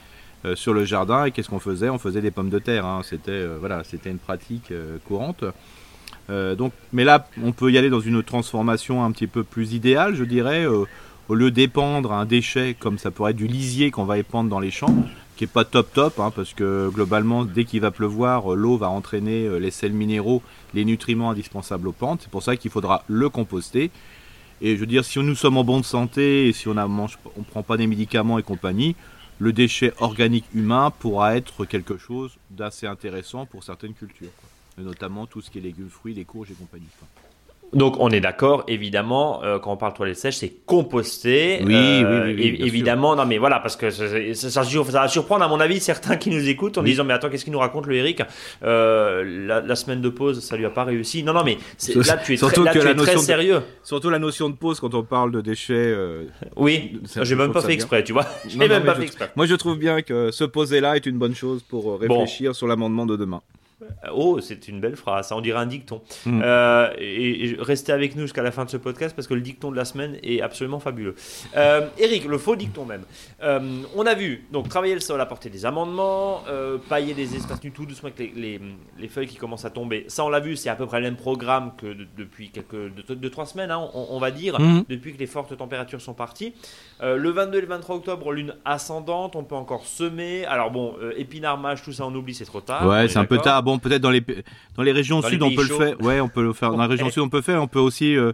[0.45, 1.27] euh, sur le jardin.
[1.27, 1.91] Et qu'est-ce qu'on faisait?
[1.91, 2.87] On faisait des pommes de terre.
[2.87, 3.01] Hein.
[3.05, 5.45] C'était euh, voilà, c'était une pratique euh, courante.
[6.29, 10.15] donc, mais là, on peut y aller dans une transformation un petit peu plus idéale,
[10.15, 10.67] je dirais.
[10.67, 14.61] au lieu d'épandre un déchet comme ça pourrait être du lisier qu'on va épandre dans
[14.61, 14.95] les champs,
[15.39, 18.91] qui est pas top top, hein, parce que globalement, dès qu'il va pleuvoir, l'eau va
[18.91, 20.43] entraîner les sels minéraux
[20.75, 22.23] les nutriments indispensables aux plantes.
[22.23, 23.93] C'est pour ça qu'il faudra le composter.
[24.61, 27.63] Et je veux dire, si nous sommes en bonne santé et si on ne prend
[27.63, 28.97] pas des médicaments et compagnie,
[29.39, 34.33] le déchet organique humain pourra être quelque chose d'assez intéressant pour certaines cultures,
[34.77, 36.89] notamment tout ce qui est légumes, fruits, les courges et compagnie.
[37.75, 41.61] Donc on est d'accord, évidemment, euh, quand on parle de toilettes sèches, c'est composter.
[41.65, 43.15] Oui, euh, oui, évidemment.
[43.15, 46.49] Non, mais voilà, parce que ça, ça, va surprendre à mon avis certains qui nous
[46.49, 48.23] écoutent en disant mais attends, qu'est-ce qu'il nous raconte le Eric
[48.63, 51.23] euh, la, semaine de pause, ça lui a pas réussi.
[51.23, 51.59] Non, non, mais
[51.95, 53.61] là tu es, surtout très, là, tu es très sérieux.
[53.83, 55.95] surtout la notion de pause quand on parle de déchets.
[56.57, 58.27] oui, j'ai même pas fait exprès, tu vois.
[58.49, 59.31] J'ai même pas fait exprès.
[59.37, 62.67] Moi, je trouve bien que se poser là est une bonne chose pour réfléchir sur
[62.67, 63.43] l'amendement de demain.
[64.13, 66.01] Oh, c'est une belle phrase, ça on dirait un dicton.
[66.27, 66.41] Hmm.
[66.43, 69.71] Euh, et, restez avec nous jusqu'à la fin de ce podcast parce que le dicton
[69.71, 71.15] de la semaine est absolument fabuleux.
[71.57, 73.03] Euh, Eric, le faux dicton même.
[73.43, 76.43] Euh, on a vu donc travailler le sol, apporter des amendements,
[76.89, 78.61] pailler des espaces nus tout doucement avec les,
[78.99, 80.05] les, feuilles qui commencent à tomber.
[80.09, 83.31] Ça on l'a vu, c'est à peu près le même programme que depuis quelques deux,
[83.31, 84.85] trois semaines, hein, on, va dire, hmm.
[84.89, 86.53] depuis que les fortes températures sont parties.
[87.01, 90.45] le 22 et le 23 octobre, lune ascendante, on peut encore semer.
[90.47, 92.87] Alors bon, épinard, mâche, tout ça on oublie, c'est trop tard.
[92.87, 94.23] Ouais, c'est un peu tard bon, peut-être dans les
[94.77, 95.79] dans les régions Dans sud, les on peut chauds.
[95.79, 96.01] le faire.
[96.01, 96.71] Ouais, on peut le faire.
[96.73, 97.63] Dans la région sud, on peut le faire.
[97.63, 98.33] On peut aussi euh,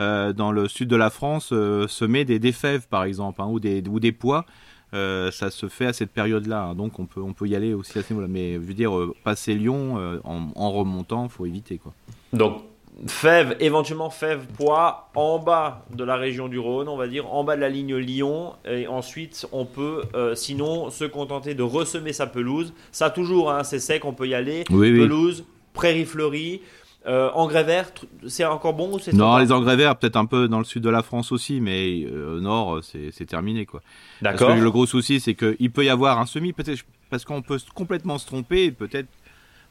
[0.00, 3.46] euh, dans le sud de la France euh, semer des, des fèves, par exemple, hein,
[3.48, 4.44] ou des ou des pois.
[4.92, 7.74] Euh, ça se fait à cette période-là, hein, donc on peut on peut y aller
[7.74, 8.28] aussi à ce niveau-là.
[8.28, 11.92] Mais je veux dire, euh, passer Lyon euh, en, en remontant, faut éviter quoi.
[12.32, 12.62] Donc,
[13.06, 17.44] fèves, éventuellement fèves, pois, en bas de la région du Rhône, on va dire, en
[17.44, 18.54] bas de la ligne Lyon.
[18.64, 22.72] Et ensuite, on peut, euh, sinon, se contenter de ressemer sa pelouse.
[22.92, 24.64] Ça, toujours, hein, c'est sec, on peut y aller.
[24.70, 25.00] Oui, oui.
[25.00, 26.62] Pelouse, prairie fleurie,
[27.06, 27.92] euh, engrais vert,
[28.26, 30.82] c'est encore bon ou c'est Non, les engrais verts, peut-être un peu dans le sud
[30.82, 33.82] de la France aussi, mais euh, au nord, c'est terminé quoi.
[34.22, 34.56] D'accord.
[34.56, 38.16] le gros souci, c'est qu'il peut y avoir un semis, peut-être parce qu'on peut complètement
[38.16, 39.08] se tromper, peut-être,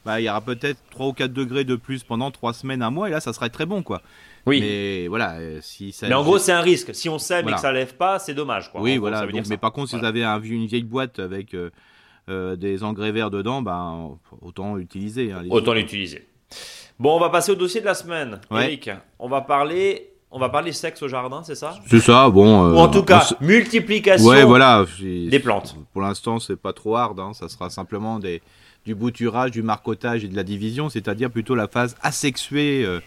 [0.04, 2.90] bah, il y aura peut-être 3 ou 4 degrés de plus pendant 3 semaines, un
[2.90, 4.02] mois, et là, ça serait très bon, quoi.
[4.46, 4.60] Oui.
[4.60, 6.06] Mais voilà, euh, si ça.
[6.08, 6.94] Mais en gros, c'est un risque.
[6.94, 7.56] Si on sème et Voilà.
[7.56, 8.70] que ça lève pas, c'est dommage.
[8.70, 8.82] Quoi.
[8.82, 9.26] Oui, voilà.
[9.26, 11.70] donc, mais par contre, si vous avez un- une vieille boîte avec euh,
[12.28, 15.32] euh, des engrais verts dedans, ben, autant utiliser.
[15.32, 16.26] hein, Autant l'utiliser.
[16.98, 18.40] Bon, on va passer au dossier de la semaine.
[18.50, 18.64] Ouais.
[18.66, 21.78] Eric, on va parler, on va parler sexe au jardin, c'est ça?
[21.86, 22.70] C'est ça, bon.
[22.72, 24.84] Ou en tout cas, multiplication Ouais, voilà.
[25.00, 25.74] des plantes.
[25.92, 27.18] Pour l'instant, c'est pas trop hard.
[27.18, 28.42] hein, Ça sera simplement des,
[28.86, 33.00] du bouturage, du marcotage et de la division, c'est-à-dire plutôt la phase asexuée, euh,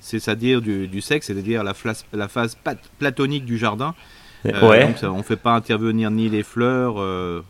[0.00, 3.94] c'est-à-dire du, du sexe, c'est-à-dire la, phase- la phase pat- platonique du jardin.
[4.46, 4.86] Euh, ouais.
[4.86, 7.42] donc ça, on fait pas intervenir ni les fleurs, euh,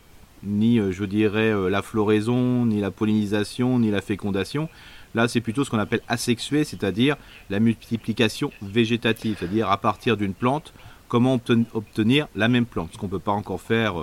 [0.43, 4.69] ni, je dirais, la floraison, ni la pollinisation, ni la fécondation.
[5.15, 7.15] Là, c'est plutôt ce qu'on appelle asexué, c'est-à-dire
[7.49, 10.73] la multiplication végétative, c'est-à-dire à partir d'une plante,
[11.07, 13.95] comment obten- obtenir la même plante, ce qu'on ne peut pas encore faire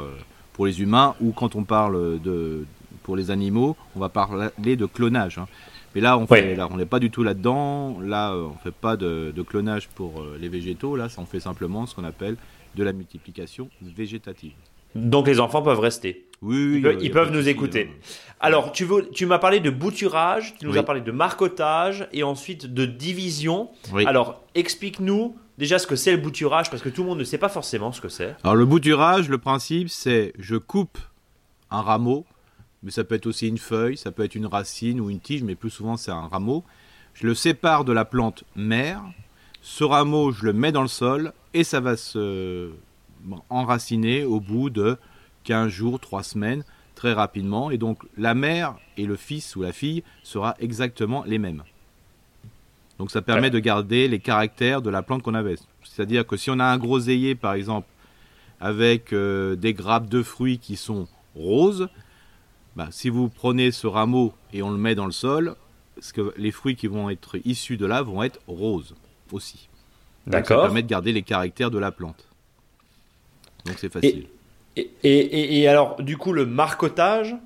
[0.53, 2.65] pour les humains ou quand on parle de
[3.03, 5.39] pour les animaux, on va parler de clonage.
[5.39, 5.47] hein.
[5.95, 6.57] Mais là, on Ouais.
[6.77, 7.99] n'est pas du tout là-dedans.
[8.01, 10.95] Là, euh, on fait pas de, de clonage pour euh, les végétaux.
[10.95, 12.37] Là, on fait simplement ce qu'on appelle
[12.77, 14.53] de la multiplication végétative.
[14.95, 16.27] Donc les enfants peuvent rester.
[16.43, 17.91] Oui, oui, Ils, peuvent- ils peuvent nous écouter.
[17.93, 17.99] hein.
[18.41, 20.79] Alors, tu, veux, tu m'as parlé de bouturage, tu nous Oui.
[20.79, 23.69] as parlé de marcotage et ensuite de division.
[23.93, 24.05] Oui.
[24.07, 27.37] Alors, explique-nous déjà ce que c'est le bouturage parce que tout le monde ne sait
[27.39, 28.35] pas forcément ce que c'est.
[28.45, 30.99] Alors le bouturage, le principe, c'est je coupe
[31.71, 32.25] un rameau,
[32.83, 35.43] mais ça peut être aussi une feuille, ça peut être une racine ou une tige,
[35.43, 36.65] mais plus souvent c'est un rameau.
[37.15, 39.03] Je le sépare de la plante mère.
[39.63, 42.71] Ce rameau, je le mets dans le sol et ça va se
[43.51, 44.97] enraciner au bout de
[45.45, 46.65] 15 jours, 3 semaines,
[46.95, 47.71] très rapidement.
[47.71, 51.63] Et donc la mère et le fils ou la fille sera exactement les mêmes.
[52.99, 53.51] Donc ça permet Ouais.
[53.51, 55.57] de garder les caractères de la plante qu'on avait.
[55.85, 57.89] C'est-à-dire que si on a un groseillier par exemple
[58.61, 61.89] avec euh, des grappes de fruits qui sont roses,
[62.77, 65.57] bah, si vous prenez ce rameau et on le met dans le sol,
[65.95, 68.95] parce que les fruits qui vont être issus de là vont être roses
[69.33, 69.69] aussi.
[70.27, 70.63] Donc, Ça D'accord.
[70.63, 72.27] permet de garder les caractères de la plante.
[73.67, 74.27] Donc c'est facile.
[74.77, 77.37] Et, et- et- et alors, du coup, le marcotage,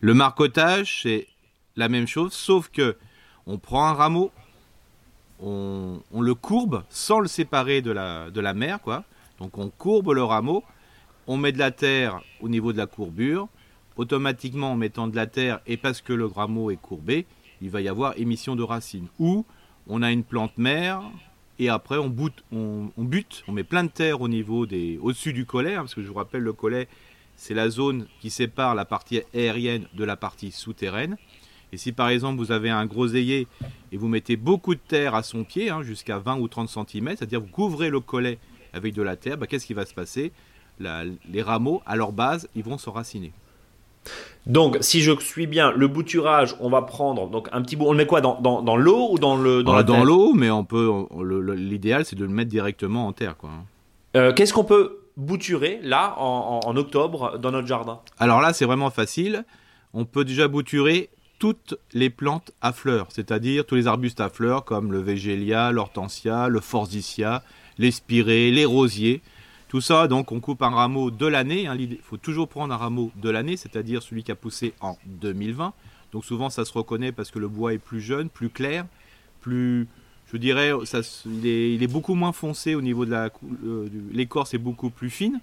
[0.00, 1.28] Le marcotage, c'est
[1.76, 2.96] la même chose, sauf que
[3.46, 4.32] on prend un rameau,
[5.40, 9.04] on, on le courbe sans le séparer de la, de la mer, quoi.
[9.38, 10.64] Donc on courbe le rameau,
[11.26, 13.48] on met de la terre au niveau de la courbure,
[13.96, 17.26] automatiquement en mettant de la terre, et parce que le rameau est courbé,
[17.60, 19.08] il va y avoir émission de racines.
[19.18, 19.44] Ou
[19.86, 21.02] on a une plante mère,
[21.58, 25.32] et après on, boute, on, bute, on met plein de terre au niveau des, au-dessus
[25.32, 26.88] du collet, hein, parce que je vous rappelle, le collet,
[27.36, 31.16] c'est la zone qui sépare la partie aérienne de la partie souterraine.
[31.72, 33.46] Et si par exemple vous avez un groseillier
[33.92, 37.16] et vous mettez beaucoup de terre à son pied, hein, jusqu'à 20 ou 30 cm,
[37.16, 38.38] c'est-à-dire vous couvrez le collet
[38.72, 40.32] avec de la terre, bah, qu'est-ce qui va se passer?
[40.78, 43.32] Les rameaux, à leur base, ils vont s'enraciner.
[44.46, 47.86] Donc si je suis bien, le bouturage, on va prendre donc un petit bout.
[47.86, 49.94] On le met quoi dans, dans, dans l'eau ou dans le dans Dans, la dans
[49.94, 50.90] terre l'eau, mais on peut.
[51.56, 53.50] L'idéal, c'est de le mettre directement en terre, quoi.
[54.16, 58.00] Euh, Qu'est-ce qu'on peut bouturer là en, en- en octobre dans notre jardin?
[58.18, 59.44] Alors là, c'est vraiment facile.
[59.94, 64.64] On peut déjà bouturer toutes les plantes à fleurs, c'est-à-dire tous les arbustes à fleurs
[64.64, 67.42] comme le végélia, l'hortensia, le forsythia,
[67.78, 69.22] les spirées, les rosiers.
[69.72, 71.66] Tout ça, donc, on coupe un rameau de l'année.
[71.66, 71.74] hein.
[71.78, 75.72] Il faut toujours prendre un rameau de l'année, c'est-à-dire celui qui a poussé en 2020.
[76.12, 78.84] Donc souvent, ça se reconnaît parce que le bois est plus jeune, plus clair,
[79.40, 79.88] plus,
[80.30, 80.72] je dirais,
[81.24, 83.30] il, est, beaucoup moins foncé au niveau de la,
[83.64, 85.40] euh, l'écorce est beaucoup plus fine.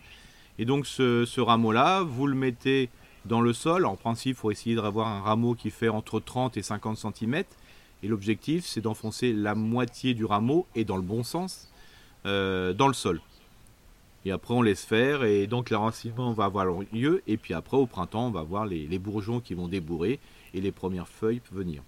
[0.60, 2.90] Et donc ce, ce rameau-là, vous le mettez
[3.26, 3.84] dans le sol.
[3.88, 7.46] En principe, il faut essayer d'avoir un rameau qui fait entre 30 et 50 cm.
[8.04, 11.68] Et l'objectif, c'est d'enfoncer la moitié du rameau, et dans le bon sens,
[12.28, 13.22] euh, dans le sol.
[14.26, 17.24] Et après, on laisse faire, et donc l'enracinement va avoir lieu.
[17.28, 20.20] Et puis après, au printemps, on va voir les, les bourgeons qui vont débourrer
[20.54, 21.82] et les premières feuilles venir.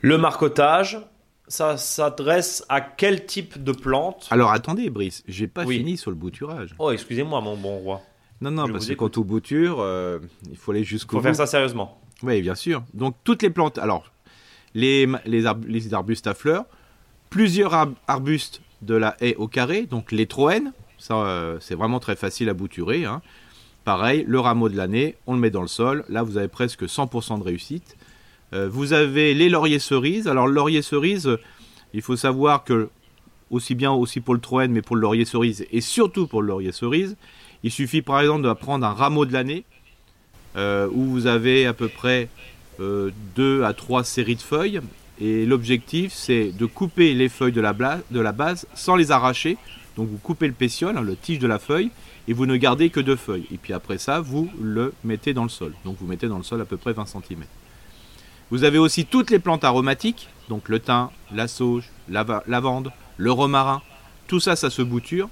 [0.00, 0.98] Le marcotage,
[1.46, 4.26] ça s'adresse à quel type de plante?
[4.30, 5.78] Alors attendez, Brice, j'ai pas Oui.
[5.78, 6.74] fini sur le bouturage.
[6.78, 8.00] Oh, excusez-moi, mon bon roi.
[8.40, 10.18] Non, non, Je parce que quand on bouture, euh,
[10.50, 11.24] il faut aller jusqu'au Faut bout.
[11.24, 12.00] faire ça sérieusement.
[12.24, 12.82] Oui, bien sûr.
[12.94, 14.10] Donc toutes les plantes, alors
[14.74, 16.64] les, les, arbustes à fleurs,
[17.30, 17.74] plusieurs
[18.08, 22.48] arbustes de la haie au carré, donc les troènes, ça euh, c'est vraiment très facile
[22.48, 23.04] à bouturer.
[23.04, 23.22] Hein.
[23.84, 26.84] Pareil, le rameau de l'année, on le met dans le sol, là vous avez presque
[26.84, 27.96] 100% de réussite.
[28.54, 31.36] Euh, vous avez les lauriers cerises, alors le laurier cerise,
[31.92, 32.88] il faut savoir que
[33.50, 36.48] aussi bien aussi pour le troène, mais pour le laurier cerise, et surtout pour le
[36.48, 37.16] laurier cerise,
[37.64, 39.64] il suffit par exemple de prendre un rameau de l'année,
[40.56, 42.28] euh, où vous avez à peu près
[42.78, 44.80] euh, deux à trois séries de feuilles,
[45.20, 49.58] et l'objectif c'est de couper les feuilles de la, de la, base sans les arracher,
[49.96, 51.90] donc vous coupez le pétiole, hein, le tige de la feuille,
[52.28, 55.42] et vous ne gardez que deux feuilles, et puis après ça, vous le mettez dans
[55.42, 57.44] le sol, donc vous mettez dans le sol à peu près 20 cm.
[58.50, 63.32] Vous avez aussi toutes les plantes aromatiques, donc le thym, la sauge, la lavande, le
[63.32, 63.80] romarin,
[64.26, 65.28] tout ça, ça se bouture.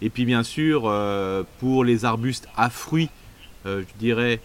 [0.00, 3.08] Et puis bien sûr, euh, pour les arbustes à fruits,
[3.66, 4.40] euh, je dirais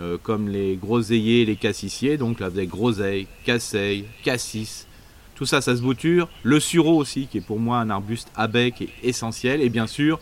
[0.00, 4.86] euh, comme les groseilliers, les cassissiers, donc là avec groseilles, casseilles, cassis,
[5.34, 6.28] tout ça, ça se bouture.
[6.42, 9.60] Le sureau aussi, qui est pour moi un arbuste à bec essentiel.
[9.60, 10.20] Et bien sûr,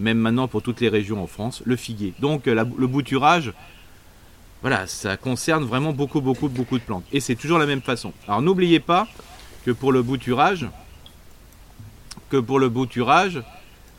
[0.00, 2.14] même maintenant pour toutes les régions en France, le figuier.
[2.20, 3.52] Donc le bouturage,
[4.60, 7.04] voilà, ça concerne vraiment beaucoup, beaucoup, beaucoup de plantes.
[7.12, 8.12] Et c'est toujours la même façon.
[8.26, 9.06] Alors n'oubliez pas
[9.64, 10.66] que pour le bouturage,
[12.30, 13.42] que pour le bouturage,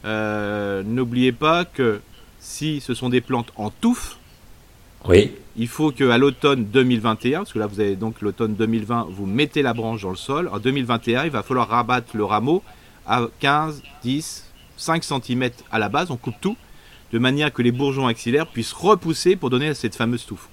[0.05, 2.01] euh, n'oubliez pas que
[2.39, 4.18] si ce sont des plantes en touffe,
[5.07, 5.31] oui.
[5.55, 9.61] il faut qu'à l'automne 2021, parce que là vous avez donc l'automne 2020, vous mettez
[9.61, 10.49] la branche dans le sol.
[10.51, 12.63] En 2021, il va falloir rabattre le rameau
[13.07, 14.45] à 15, 10,
[14.77, 16.57] 5 cm à la base, on coupe tout
[17.11, 20.47] de manière que les bourgeons axillaires puissent repousser pour donner cette fameuse touffe.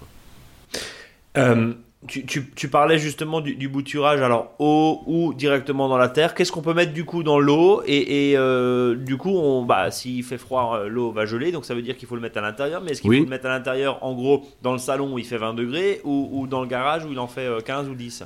[1.37, 1.75] Euh,
[2.07, 6.35] tu, parlais justement du, bouturage, alors eau ou directement dans la terre.
[6.35, 10.23] Qu'est-ce qu'on peut mettre du coup dans l'eau Et, euh, du coup, on, bah, s'il
[10.25, 12.41] fait froid, euh, l'eau va geler, donc ça veut dire qu'il faut le mettre à
[12.41, 12.83] l'intérieur.
[12.83, 15.25] Mais est-ce qu'il faut le mettre à l'intérieur, en gros, dans le salon où il
[15.25, 18.25] fait 20 degrés ou, dans le garage où il en fait 15 ou 10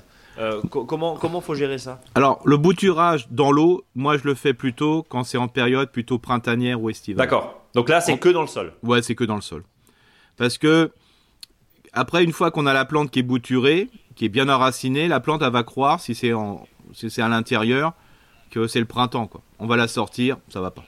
[0.71, 2.01] comment comment faut gérer ça?
[2.15, 6.19] Alors le bouturage dans l'eau, moi je le fais plutôt quand c'est en période plutôt
[6.19, 7.27] printanière ou estivale.
[7.27, 7.61] D'accord.
[7.75, 8.73] Donc là, c'est que dans le sol.
[8.83, 9.65] Ouais, c'est que dans le sol.
[10.37, 10.91] Parce que
[11.93, 15.21] après, une fois qu'on a la plante qui est bouturée, qui est bien enracinée, la
[15.21, 17.95] plante elle va croire, si c'est en, si c'est à l'intérieur,
[18.51, 19.27] que c'est le printemps.
[19.27, 19.43] Quoi.
[19.59, 20.85] On va la sortir, ça va pas.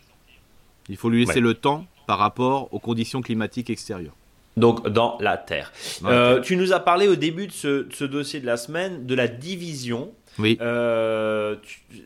[0.88, 4.16] Il faut lui laisser le temps par rapport aux conditions climatiques extérieures.
[4.56, 5.72] Donc dans la terre.
[6.04, 9.06] Euh, tu nous as parlé au début de ce, de ce, dossier de la semaine
[9.06, 10.56] de la division oui.
[10.60, 11.56] Euh,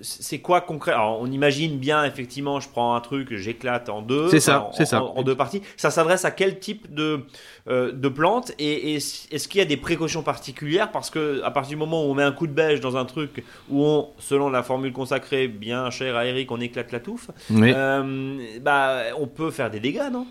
[0.01, 4.29] c'est quoi concret On imagine bien, effectivement, je prends un truc, j'éclate en deux.
[4.29, 5.03] C'est ça, c'est ça.
[5.03, 5.63] En, deux parties.
[5.77, 7.21] Ça s'adresse à quel type de,
[7.69, 10.91] euh, de plante Et, est-ce qu'il y a des précautions particulières?
[10.91, 13.05] Parce que à partir du moment où on met un coup de beige dans un
[13.05, 17.31] truc où on, selon la formule consacrée, bien cher à Eric, on éclate la touffe,
[17.53, 20.27] euh, bah, on peut faire des dégâts, non?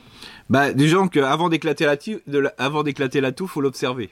[0.50, 4.10] Bah, disons qu'avant d'éclater la, avant d'éclater la touffe, faut l'observer.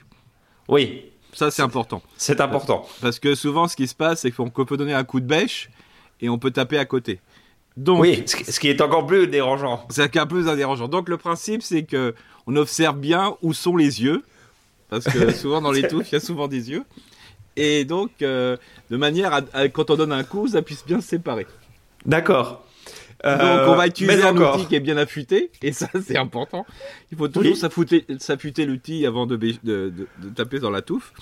[0.68, 2.02] Oui, ça, c'est important.
[2.16, 2.86] C'est important.
[3.00, 5.70] Parce que souvent, ce qui se passe, c'est qu'on peut donner un coup de bêche
[6.20, 7.20] et on peut taper à côté.
[7.76, 9.84] Donc, oui, ce qui est encore plus dérangeant.
[9.90, 10.86] C'est encore plus dérangeant.
[10.86, 12.14] Donc le principe, c'est que
[12.46, 14.22] on observe bien où sont les yeux,
[14.90, 16.84] parce que souvent dans les touffes, il y a souvent des yeux.
[17.56, 18.56] Et donc, euh,
[18.90, 21.46] de manière à, quand on donne un coup, ça puisse bien se séparer.
[22.06, 22.63] D'accord.
[23.24, 26.66] Donc on va euh, utiliser un outil qui est bien affûté, et ça c'est important.
[27.10, 31.12] Il faut toujours s'affûter l'outil avant de, de, taper dans la touffe.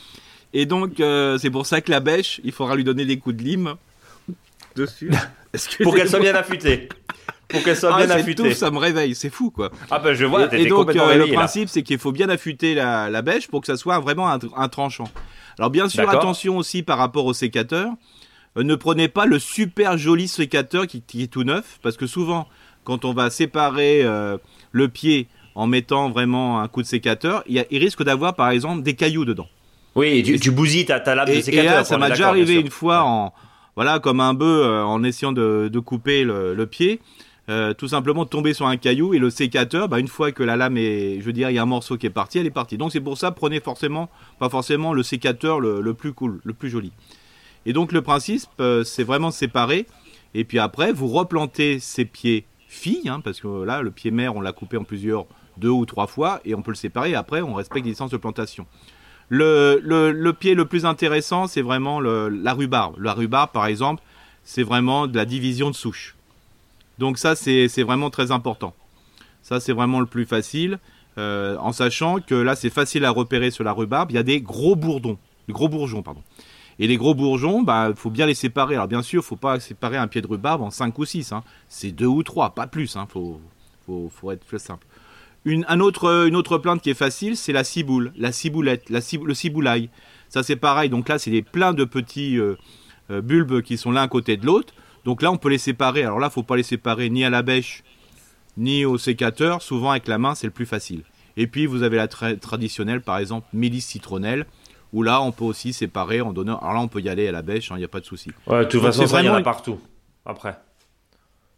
[0.53, 3.37] Et donc euh, c'est pour ça que la bêche, il faudra lui donner des coups
[3.37, 3.75] de lime
[4.75, 5.13] dessus.
[5.83, 6.89] pour qu'elle soit bien affûtée.
[7.49, 8.43] Pour qu'elle soit ah, bien affûtée.
[8.43, 9.71] Touffe, ça me réveille, c'est fou quoi.
[9.91, 10.53] Ah ben je vois.
[10.55, 13.67] Et, donc euh, le principe c'est qu'il faut bien affûter la, la, bêche pour que
[13.69, 15.09] ça soit vraiment un, un tranchant.
[15.57, 17.93] Alors bien sûr attention aussi par rapport au sécateur.
[18.57, 22.47] Euh, ne prenez pas le super joli sécateur qui, est tout neuf, parce que souvent,
[22.85, 24.37] quand on va séparer euh,
[24.73, 28.95] le pied en mettant vraiment un coup de sécateur, il, risque d'avoir par exemple des
[28.95, 29.49] cailloux dedans.
[29.95, 31.81] Oui, tu, tu bousilles ta, lame de sécateur.
[31.81, 33.33] Et ça m'a déjà arrivé une fois en
[33.75, 37.01] voilà comme un bœuf euh, en essayant de, couper le, pied.
[37.79, 40.77] tout simplement tomber sur un caillou et le sécateur, bah, une fois que la lame
[40.77, 42.77] est, je veux dire, il y a un morceau qui est parti, elle est partie.
[42.77, 46.69] Donc c'est pour ça, prenez forcément, pas forcément le sécateur le plus cool, le plus
[46.69, 46.93] joli.
[47.67, 49.87] Et donc le principe, euh, c'est vraiment séparer.
[50.35, 54.35] Et puis après, vous replantez ces pieds filles, hein, parce que là, le pied mère,
[54.35, 55.27] on l'a coupé en plusieurs,
[55.59, 57.15] deux ou trois fois, et on peut le séparer.
[57.15, 58.67] après, on respecte les distances de plantation.
[59.29, 62.97] Le, pied le plus intéressant, c'est vraiment la rhubarbe.
[62.99, 64.03] La rhubarbe, par exemple,
[64.45, 66.17] c'est vraiment de la division de souche.
[66.99, 68.75] Donc ça, c'est vraiment très important.
[69.43, 70.79] Ça, c'est vraiment le plus facile,
[71.19, 74.11] euh, en sachant que là, c'est facile à repérer sur la rhubarbe.
[74.11, 76.23] Il y a des gros bourdons, des gros bourgeons, pardon.
[76.79, 78.75] Et les gros bourgeons, bah, faut bien les séparer.
[78.75, 81.33] Alors bien sûr, faut pas séparer un pied de rhubarbe en 5 ou 6.
[81.33, 81.43] Hein.
[81.69, 82.97] C'est 2 ou 3, pas plus.
[82.97, 83.07] Hein.
[83.09, 83.41] Faut,
[83.87, 84.87] faut, être plus simple.
[85.45, 89.01] Une, un autre, une autre plante qui est facile, c'est la ciboule, la ciboulette, la
[89.25, 89.91] le ciboulaille.
[90.29, 92.57] Ça c'est pareil, donc là c'est plein de petits euh,
[93.11, 94.73] euh, bulbes qui sont l'un côté de l'autre.
[95.05, 96.05] Donc là on peut les séparer.
[96.05, 97.83] Alors là faut pas les séparer ni à la bêche
[98.57, 99.61] ni au sécateur.
[99.61, 101.03] Souvent avec la main c'est le plus facile.
[101.37, 104.47] Et puis vous avez la traditionnelle par exemple mélisse citronnelle
[104.93, 106.59] où là on peut aussi séparer en donnant.
[106.59, 108.07] Alors là on peut y aller à la bêche, il hein, n'y a pas de
[108.07, 108.31] souci.
[108.47, 109.81] Ouais, de toute façon ça il y en a partout.
[110.25, 110.57] Après.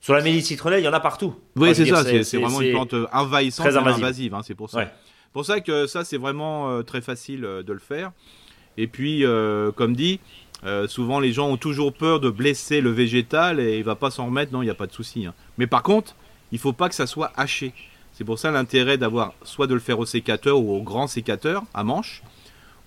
[0.05, 1.35] Sur la mélisse citronnelle, il y en a partout.
[1.57, 4.91] Oui, c'est ça, c'est vraiment une plante euh, envahissante très invasive, hein, c'est pour ça.
[5.33, 8.13] Pour ça que ça, c'est vraiment euh, très facile euh, de le faire.
[8.77, 9.25] Et puis,
[9.77, 10.21] comme dit,
[10.89, 14.27] souvent les gens ont toujours peur de blesser le végétal et il va pas s'en
[14.27, 15.25] remettre, non, il n'y a pas de souci.
[15.25, 15.33] Hein.
[15.57, 16.15] Mais par contre,
[16.53, 17.73] il faut pas que ça soit haché.
[18.13, 21.63] C'est pour ça l'intérêt d'avoir soit de le faire au sécateur ou au grand sécateur
[21.73, 22.23] à manche,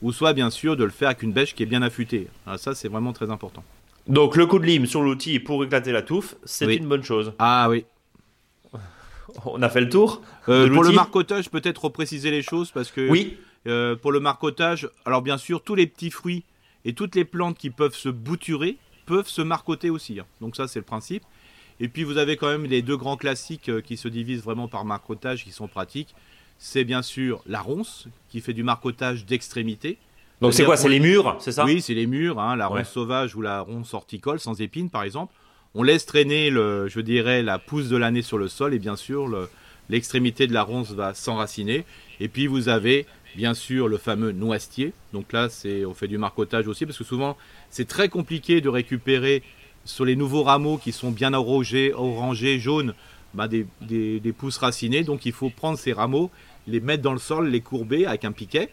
[0.02, 2.28] ou soit bien sûr de le faire avec une bêche qui est bien affûtée.
[2.46, 3.64] Ah, ça, c'est vraiment très important.
[4.08, 7.34] Donc le coup de lime sur l'outil pour éclater la touffe, c'est une bonne chose.
[7.40, 7.86] Ah oui.
[9.46, 10.22] On a fait le tour.
[10.48, 13.38] Euh, pour le marcotage, peut-être repréciser les choses parce que oui.
[13.66, 16.46] Euh, pour le marcotage, alors bien sûr, tous les petits fruits
[16.86, 20.20] et toutes les plantes qui peuvent se bouturer peuvent se marcoter aussi.
[20.20, 20.26] Hein.
[20.40, 21.24] Donc ça, c'est le principe.
[21.80, 24.70] Et puis vous avez quand même les deux grands classiques euh, qui se divisent vraiment
[24.70, 26.16] par marcotage, qui sont pratiques.
[26.60, 29.98] C'est bien sûr la ronce, qui fait du marcotage d'extrémité.
[30.42, 30.78] Donc c'est quoi?
[30.78, 31.66] C'est les murs, c'est ça?
[31.66, 35.04] Oui, c'est les murs, hein, la ronce sauvage ou la ronce horticole sans épines par
[35.04, 35.34] exemple.
[35.76, 38.96] On laisse traîner, le, je dirais, la pousse de l'année sur le sol et bien
[38.96, 39.28] sûr
[39.90, 41.86] l'extrémité de la ronce va s'enraciner.
[42.20, 44.94] Et puis vous avez bien sûr le fameux noisetier.
[45.14, 47.38] Donc là, c'est on fait du marcotage aussi parce que souvent
[47.70, 49.44] c'est très compliqué de récupérer
[49.86, 52.94] sur les nouveaux rameaux qui sont bien orangés, orangés jaunes,
[53.34, 55.04] bah, des, des, des pousses racinées.
[55.04, 56.30] Donc il faut prendre ces rameaux,
[56.68, 58.70] les mettre dans le sol, les courber avec un piquet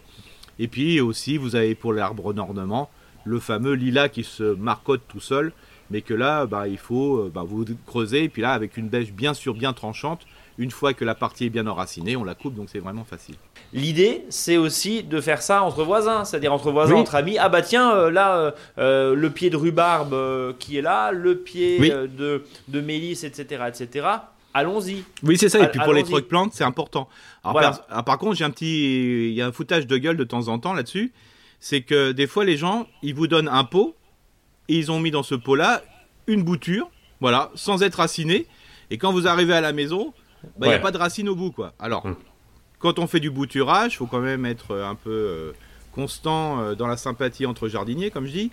[0.59, 2.91] et puis aussi, vous avez pour l'arbre d'ornement
[3.25, 5.53] le fameux lilas qui se marcote tout seul,
[5.91, 8.89] mais que là, bah, il faut euh, bah, vous creuser, et puis là, avec une
[8.89, 10.21] bêche bien sûr bien tranchante,
[10.59, 13.35] une fois que la partie est bien enracinée, on la coupe, donc c'est vraiment facile.
[13.73, 17.39] L'idée, c'est aussi de faire ça entre voisins, c'est-à-dire entre voisins, entre amis.
[17.39, 21.79] Ah bah tiens, euh, là, euh, le pied de rhubarbe qui est là, le pied
[21.81, 24.07] de, de mélisse, etc., etc
[24.55, 25.05] allons-y.
[25.23, 25.63] Oui, c'est ça.
[25.63, 27.09] Et puis pour les trucs plantes, c'est important.
[27.43, 30.59] Par, contre, j'ai un petit, il y a un foutage de gueule de temps en
[30.59, 31.13] temps là-dessus.
[31.61, 33.97] C'est que des fois, les gens, ils vous donnent un pot
[34.69, 35.83] et ils ont mis dans ce pot-là
[36.27, 36.91] une bouture,
[37.21, 38.47] voilà, sans être raciné.
[38.91, 40.13] Et quand vous arrivez à la maison,
[40.59, 41.73] bah, il n'y a pas de racine au bout, quoi.
[41.79, 42.17] Alors, hum.
[42.79, 45.53] quand on fait du bouturage, il faut quand même être un peu euh,
[45.93, 48.51] constant euh, dans la sympathie entre jardiniers, comme je dis.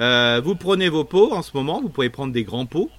[0.00, 2.90] Euh, vous prenez vos pots en ce moment, vous pouvez prendre des grands pots,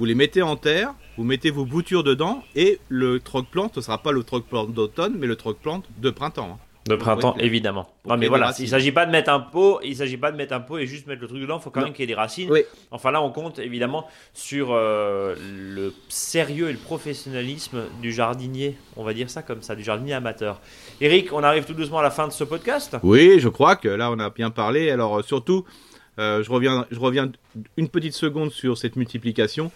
[0.00, 3.84] vous les mettez en terre, vous mettez vos boutures dedans et le troc-plante, ce ne
[3.84, 6.58] sera pas le troc-plante d'automne, mais le troc-plante de printemps.
[6.58, 6.88] Hein.
[6.88, 7.86] De printemps, évidemment.
[8.06, 10.54] Non, mais voilà, il s'agit pas de mettre un pot, il s'agit pas de mettre
[10.54, 11.58] un pot et juste mettre le truc dedans.
[11.58, 12.50] Il faut quand même qu'il y ait des racines.
[12.90, 18.78] Enfin là, on compte évidemment sur euh, le sérieux et le professionnalisme du jardinier.
[18.96, 20.62] On va dire ça comme ça, du jardinier amateur.
[21.02, 22.96] Eric, on arrive tout doucement à la fin de ce podcast?
[23.02, 24.90] Oui, je crois que là, on a bien parlé.
[24.90, 25.66] Alors euh, surtout,
[26.18, 27.30] euh, je reviens, je reviens
[27.76, 29.70] une petite seconde sur cette multiplication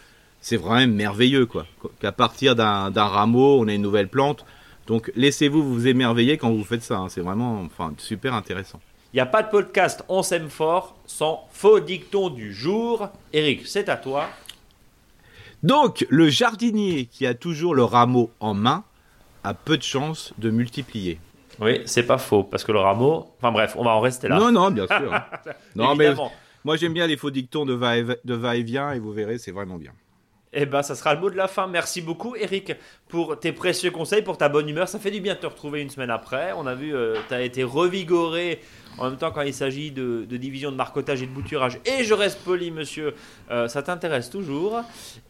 [0.44, 1.64] c'est vraiment merveilleux, quoi.
[2.00, 4.44] Qu'à partir d'un rameau, on a une nouvelle plante.
[4.86, 6.98] Donc laissez-vous vous émerveiller quand vous faites ça.
[6.98, 7.08] Hein.
[7.08, 8.78] C'est vraiment enfin, super intéressant.
[9.14, 13.08] Il n'y a pas de podcast On s'aime fort sans faux dicton du jour.
[13.32, 14.28] Eric, c'est à toi.
[15.62, 18.84] Donc, le jardinier qui a toujours le rameau en main
[19.44, 21.18] a peu de chances de multiplier.
[21.58, 23.30] Oui, c'est pas faux, parce que le rameau.
[23.38, 24.38] Enfin bref, on va en rester là.
[24.38, 25.14] Non, non, bien sûr.
[25.14, 25.24] Hein.
[25.74, 26.12] non, mais
[26.64, 29.92] moi j'aime bien les faux dictons de va-et-vient et vous verrez, c'est vraiment bien.
[30.56, 31.66] Eh ben, ça sera le mot de la fin.
[31.66, 32.72] Merci beaucoup, Eric,
[33.08, 34.88] pour tes précieux conseils, pour ta bonne humeur.
[34.88, 36.52] Ça fait du bien de te retrouver une semaine après.
[36.56, 38.60] On a vu, euh, tu as été revigoré
[38.98, 41.80] en même temps quand il s'agit de, division de marcotage et de bouturage.
[41.84, 43.14] Et je reste poli, monsieur,
[43.50, 44.80] euh, ça t'intéresse toujours.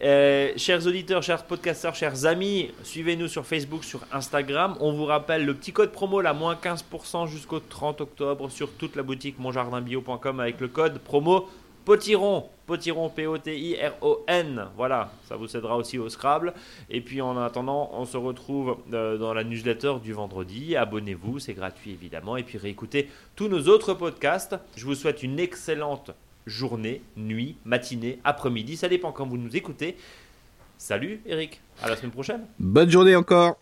[0.03, 4.77] Euh, chers auditeurs, chers podcasteurs, chers amis, suivez-nous sur Facebook, sur Instagram.
[4.81, 8.97] On vous rappelle le petit code promo, la moins 15% jusqu'au 30 octobre sur toute
[8.97, 11.49] la boutique monjardinbio.com avec le code promo
[11.85, 14.69] Potiron, Potiron, P-O-T-I-R-O-N.
[14.77, 16.55] Voilà, ça vous aidera aussi au Scrabble.
[16.89, 20.77] Et puis en attendant, on se retrouve euh, dans la newsletter du vendredi.
[20.77, 22.37] Abonnez-vous, c'est gratuit évidemment.
[22.37, 24.57] Et puis réécoutez tous nos autres podcasts.
[24.77, 26.13] Je vous souhaite une excellente
[26.47, 28.77] journée, nuit, matinée, après-midi.
[28.77, 29.97] Ça dépend quand vous nous écoutez.
[30.79, 32.47] Salut Eric, à la semaine prochaine.
[32.59, 33.57] Bonne journée encore.